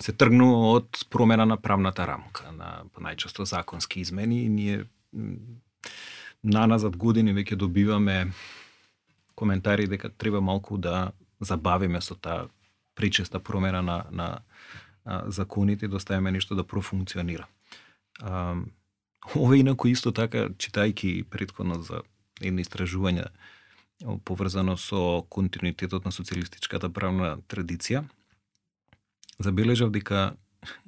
се 0.00 0.12
тргну 0.12 0.50
од 0.74 1.04
промена 1.10 1.46
на 1.46 1.56
правната 1.56 2.06
рамка, 2.06 2.52
на 2.52 2.84
најчесто 3.00 3.42
законски 3.48 4.00
измени 4.00 4.44
и 4.44 4.48
ние 4.48 4.84
наназад 6.42 6.96
години 6.96 7.32
веќе 7.32 7.56
добиваме 7.56 8.32
коментари 9.34 9.86
дека 9.86 10.10
треба 10.10 10.40
малку 10.40 10.76
да 10.78 11.12
забавиме 11.40 12.00
со 12.00 12.14
таа 12.14 12.48
причеста 12.94 13.40
промена 13.40 13.82
на, 13.82 14.04
на 14.10 14.40
а, 15.04 15.30
законите 15.30 15.84
и 15.84 15.88
да 15.88 15.96
оставиме 15.96 16.30
нешто 16.30 16.54
да 16.54 16.66
профункционира. 16.66 17.46
А, 18.20 18.54
ова 19.36 19.56
инако 19.56 19.88
исто 19.88 20.12
така, 20.12 20.48
читајки 20.48 21.24
предходно 21.24 21.80
за 21.80 22.02
едно 22.40 22.60
истражување 22.60 23.28
поврзано 24.24 24.76
со 24.76 25.24
континуитетот 25.28 26.04
на 26.04 26.12
социјалистичката 26.12 26.88
правна 26.92 27.38
традиција, 27.48 28.04
забележав 29.40 29.90
дека 29.90 30.36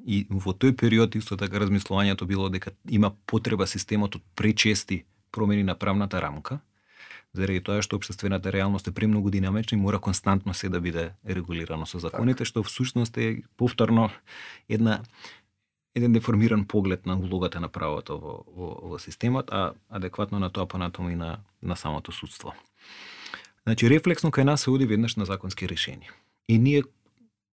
и 0.05 0.27
во 0.29 0.53
тој 0.53 0.77
период 0.77 1.17
исто 1.17 1.37
така 1.41 1.63
размислувањето 1.63 2.29
било 2.29 2.49
дека 2.53 2.75
има 2.91 3.13
потреба 3.27 3.67
системот 3.67 4.17
од 4.17 4.23
пречести 4.37 5.05
промени 5.33 5.63
на 5.65 5.75
правната 5.75 6.21
рамка, 6.21 6.61
заради 7.33 7.63
тоа 7.65 7.83
што 7.83 7.97
општествената 7.97 8.53
реалност 8.53 8.89
е 8.89 8.93
премногу 8.93 9.31
динамична 9.31 9.79
и 9.79 9.81
мора 9.81 9.99
константно 9.99 10.55
се 10.55 10.69
да 10.69 10.81
биде 10.81 11.13
регулирано 11.25 11.87
со 11.87 11.99
законите, 11.99 12.45
што 12.45 12.63
всушност 12.63 13.17
е 13.17 13.43
повторно 13.57 14.11
една 14.69 15.01
еден 15.95 16.13
деформиран 16.13 16.65
поглед 16.65 17.07
на 17.07 17.17
улогата 17.17 17.61
на 17.61 17.69
правото 17.69 18.19
во, 18.19 18.45
во, 18.47 18.69
во 18.93 18.99
системот, 18.99 19.51
а 19.53 19.73
адекватно 19.89 20.39
на 20.39 20.51
тоа 20.51 20.67
понатаму 20.67 21.11
и 21.11 21.17
на, 21.17 21.39
на 21.63 21.77
самото 21.77 22.13
судство. 22.13 22.55
Значи, 23.65 23.89
рефлексно 23.89 24.31
кај 24.31 24.45
нас 24.45 24.65
се 24.65 24.71
оди 24.71 24.87
веднаш 24.87 25.17
на 25.17 25.25
законски 25.25 25.69
решени. 25.69 26.11
И 26.49 26.59
ние, 26.59 26.83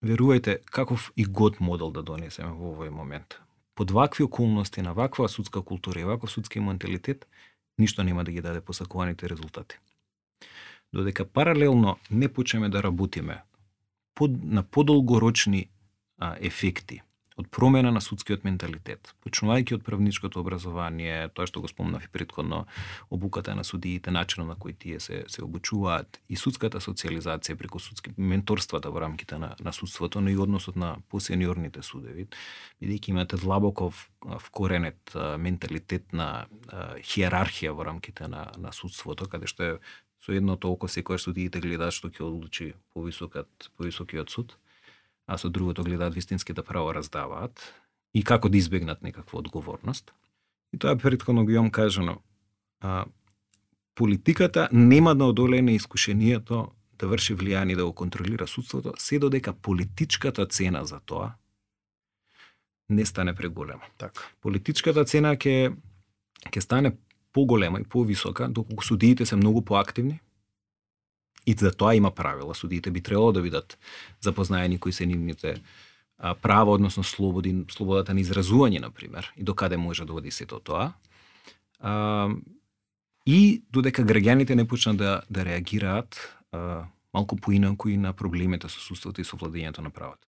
верувајте, 0.02 0.60
каков 0.64 1.12
и 1.16 1.24
год 1.24 1.60
модел 1.60 1.90
да 1.90 2.02
донесеме 2.02 2.52
во 2.52 2.72
овој 2.74 2.90
момент. 2.90 3.40
Под 3.74 3.90
вакви 3.90 4.24
околности, 4.24 4.80
на 4.80 4.92
ваква 4.94 5.28
судска 5.28 5.62
култура 5.62 6.00
и 6.00 6.04
ваков 6.04 6.30
судски 6.30 6.60
менталитет, 6.60 7.28
ништо 7.78 8.02
нема 8.02 8.24
да 8.24 8.32
ги 8.32 8.40
даде 8.40 8.60
посакуваните 8.60 9.28
резултати. 9.28 9.78
Додека 10.92 11.24
паралелно 11.24 11.98
не 12.10 12.28
почнеме 12.28 12.68
да 12.68 12.82
работиме 12.82 13.42
под, 14.14 14.44
на 14.44 14.62
подолгорочни 14.62 15.70
а, 16.18 16.36
ефекти, 16.40 17.02
од 17.40 17.48
промена 17.50 17.90
на 17.90 18.00
судскиот 18.04 18.44
менталитет, 18.44 19.12
почнувајќи 19.24 19.78
од 19.78 19.84
правничкото 19.86 20.40
образование, 20.42 21.28
тоа 21.34 21.48
што 21.48 21.62
го 21.64 21.70
спомнав 21.70 22.04
и 22.04 22.10
предходно, 22.12 22.66
обуката 23.10 23.54
на 23.56 23.64
судиите, 23.64 24.12
начинот 24.12 24.50
на 24.52 24.56
кој 24.60 24.76
тие 24.78 25.00
се 25.00 25.24
се 25.28 25.44
обучуваат 25.44 26.20
и 26.28 26.36
судската 26.36 26.80
социализација 26.80 27.56
преку 27.56 27.80
судски 27.80 28.12
менторствата 28.16 28.90
во 28.90 29.00
рамките 29.00 29.38
на 29.38 29.54
на 29.60 29.72
судството, 29.72 30.20
но 30.20 30.30
и 30.30 30.36
односот 30.36 30.76
на 30.76 30.96
посениорните 31.08 31.82
судеви, 31.82 32.28
бидејќи 32.82 33.10
имате 33.10 33.36
длабоко 33.36 33.92
вкоренет 34.38 35.16
менталитет 35.38 36.12
на 36.12 36.46
хиерархија 37.00 37.72
во 37.72 37.84
рамките 37.84 38.28
на 38.28 38.50
на 38.58 38.72
судството, 38.72 39.28
каде 39.28 39.46
што 39.46 39.62
е 39.64 39.78
со 40.20 40.32
едното 40.36 40.68
око 40.68 40.88
секој 40.88 41.18
судиите 41.18 41.60
гледаат 41.60 41.96
што 41.96 42.10
ќе 42.12 42.26
одлучи 42.26 42.74
повисокот 42.92 43.70
повисокиот 43.76 44.30
суд 44.30 44.58
а 45.30 45.38
со 45.38 45.50
другото 45.50 45.84
гледаат 45.84 46.14
вистинските 46.14 46.62
право 46.62 46.94
раздаваат 46.94 47.62
и 48.14 48.24
како 48.24 48.48
да 48.48 48.58
избегнат 48.58 49.02
некаква 49.02 49.38
одговорност. 49.38 50.10
И 50.74 50.78
тоа 50.78 50.96
предходно 50.98 51.44
го 51.44 51.50
имам 51.50 51.70
кажано. 51.70 52.18
А, 52.80 53.04
политиката 53.94 54.68
нема 54.72 55.14
да 55.14 55.24
одолее 55.24 55.74
искушението 55.74 56.68
да 56.98 57.06
врши 57.06 57.36
влијание 57.36 57.76
да 57.76 57.86
го 57.86 57.92
контролира 57.92 58.46
судството, 58.46 58.92
се 58.98 59.18
додека 59.18 59.52
политичката 59.52 60.46
цена 60.46 60.84
за 60.84 61.00
тоа 61.00 61.32
не 62.90 63.06
стане 63.06 63.34
преголема. 63.34 63.86
Така. 63.98 64.22
Политичката 64.42 65.04
цена 65.04 65.36
ќе 65.36 65.76
ќе 66.50 66.60
стане 66.60 66.96
поголема 67.32 67.80
и 67.80 67.84
повисока 67.84 68.48
доколку 68.48 68.84
судиите 68.84 69.26
се 69.26 69.36
многу 69.36 69.62
поактивни, 69.62 70.20
И 71.46 71.52
за 71.52 71.72
тоа 71.72 71.94
има 71.94 72.10
правила. 72.10 72.54
Судиите 72.54 72.90
би 72.90 73.00
требало 73.00 73.32
да 73.32 73.40
видат 73.40 73.78
запознаени 74.20 74.78
кои 74.78 74.92
се 74.92 75.06
нивните 75.06 75.62
права, 76.42 76.72
односно 76.72 77.04
слободи, 77.04 77.64
слободата 77.72 78.14
на 78.14 78.20
изразување, 78.20 78.80
на 78.80 78.90
пример, 78.90 79.32
и 79.36 79.44
до 79.44 79.54
каде 79.54 79.76
може 79.76 80.04
да 80.04 80.12
води 80.12 80.30
сето 80.30 80.60
тоа. 80.60 80.92
А, 81.80 82.28
и 83.26 83.62
додека 83.72 84.04
граѓаните 84.04 84.54
не 84.54 84.68
почнат 84.68 84.96
да, 84.96 85.20
да 85.30 85.44
реагираат 85.44 86.36
а, 86.52 86.84
малку 87.14 87.36
поинаку 87.36 87.88
и 87.88 87.96
на 87.96 88.12
проблемите 88.12 88.68
со 88.68 88.80
суството 88.80 89.20
и 89.20 89.24
со 89.24 89.36
владењето 89.36 89.80
на 89.80 89.90
правото. 89.90 90.26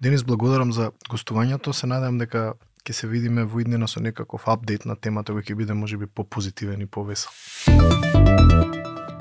Денис, 0.00 0.24
благодарам 0.24 0.72
за 0.72 0.92
гостувањето. 1.08 1.72
Се 1.72 1.86
надевам 1.86 2.18
дека 2.18 2.54
ќе 2.84 2.92
се 2.92 3.08
видиме 3.08 3.44
во 3.44 3.60
иднина 3.60 3.88
со 3.88 4.00
некаков 4.00 4.48
апдейт 4.48 4.84
на 4.84 4.96
темата 4.96 5.32
кој 5.32 5.44
ќе 5.44 5.56
биде 5.56 5.76
можеби 5.76 6.06
попозитивен 6.06 6.80
и 6.80 6.86
повесел. 6.86 7.32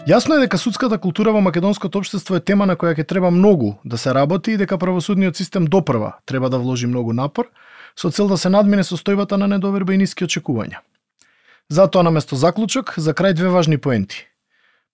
Јасно 0.07 0.37
е 0.37 0.45
дека 0.45 0.57
судската 0.57 0.97
култура 0.97 1.31
во 1.35 1.41
македонското 1.43 1.99
општество 1.99 2.37
е 2.37 2.39
тема 2.39 2.65
на 2.65 2.77
која 2.79 2.95
ќе 2.95 3.03
треба 3.07 3.29
многу 3.31 3.75
да 3.83 3.97
се 3.97 4.13
работи 4.15 4.55
и 4.55 4.57
дека 4.57 4.77
правосудниот 4.77 5.35
систем 5.35 5.65
допрва 5.65 6.13
треба 6.25 6.49
да 6.49 6.57
вложи 6.57 6.87
многу 6.87 7.13
напор 7.13 7.49
со 7.99 8.09
цел 8.09 8.27
да 8.27 8.37
се 8.37 8.49
надмине 8.49 8.83
состојбата 8.83 9.35
на 9.35 9.47
недоверба 9.47 9.93
и 9.93 9.97
ниски 9.97 10.23
очекувања. 10.23 10.79
Затоа 11.69 12.03
на 12.03 12.11
место 12.11 12.35
заклучок, 12.35 12.93
за 12.97 13.13
крај 13.13 13.33
две 13.33 13.49
важни 13.49 13.77
поенти. 13.77 14.25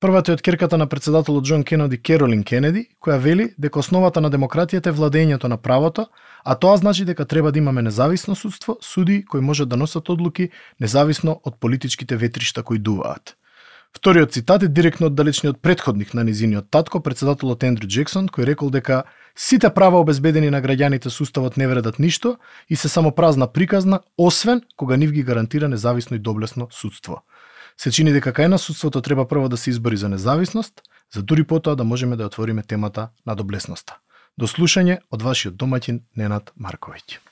Првата 0.01 0.31
е 0.31 0.35
од 0.35 0.41
кирката 0.41 0.77
на 0.77 0.89
председателот 0.89 1.45
Џон 1.45 1.63
Кенеди 1.63 2.01
Керолин 2.01 2.43
Кенеди, 2.43 2.87
која 2.99 3.15
вели 3.21 3.53
дека 3.57 3.79
основата 3.79 4.21
на 4.21 4.29
демократијата 4.29 4.89
е 4.89 4.97
владењето 4.97 5.47
на 5.47 5.57
правото, 5.57 6.07
а 6.43 6.55
тоа 6.55 6.77
значи 6.77 7.05
дека 7.05 7.25
треба 7.25 7.51
да 7.51 7.59
имаме 7.59 7.81
независно 7.81 8.35
судство, 8.35 8.77
суди 8.81 9.23
кои 9.25 9.41
можат 9.41 9.69
да 9.69 9.77
носат 9.77 10.09
одлуки 10.09 10.49
независно 10.79 11.39
од 11.45 11.59
политичките 11.59 12.17
ветришта 12.17 12.63
кои 12.63 12.79
дуваат. 12.79 13.37
Вториот 13.95 14.31
цитат 14.31 14.63
е 14.63 14.67
директно 14.67 15.07
од 15.07 15.15
далечниот 15.15 15.61
предходник 15.63 16.13
на 16.13 16.23
низиниот 16.27 16.67
татко, 16.69 16.99
председателот 16.99 17.63
Ендрю 17.63 17.87
Джексон, 17.87 18.27
кој 18.27 18.43
рекол 18.45 18.69
дека 18.69 19.05
сите 19.35 19.69
права 19.71 20.01
обезбедени 20.03 20.49
на 20.51 20.59
граѓаните 20.61 21.07
со 21.07 21.23
уставот 21.23 21.55
не 21.57 21.67
вредат 21.67 21.99
ништо 21.99 22.35
и 22.69 22.75
се 22.75 22.89
само 22.89 23.11
празна 23.15 23.47
приказна, 23.47 24.01
освен 24.17 24.61
кога 24.75 24.97
нив 24.97 25.11
ги 25.11 25.23
гарантира 25.23 25.69
независно 25.71 26.15
и 26.15 26.19
доблесно 26.19 26.67
судство. 26.71 27.23
Се 27.77 27.91
чини 27.91 28.11
дека 28.11 28.33
кај 28.35 28.47
нас 28.51 28.67
судството 28.67 29.01
треба 29.01 29.27
прво 29.27 29.49
да 29.49 29.57
се 29.57 29.69
избори 29.69 29.97
за 29.97 30.09
независност, 30.09 30.81
за 31.15 31.23
дури 31.23 31.43
потоа 31.43 31.75
да 31.75 31.83
можеме 31.83 32.15
да 32.15 32.25
отвориме 32.25 32.63
темата 32.63 33.09
на 33.25 33.35
доблесноста. 33.35 33.97
До 34.37 34.47
слушање 34.47 34.99
од 35.11 35.21
вашиот 35.23 35.55
домаќин 35.55 36.03
Ненад 36.15 36.51
Марковиќ. 36.59 37.23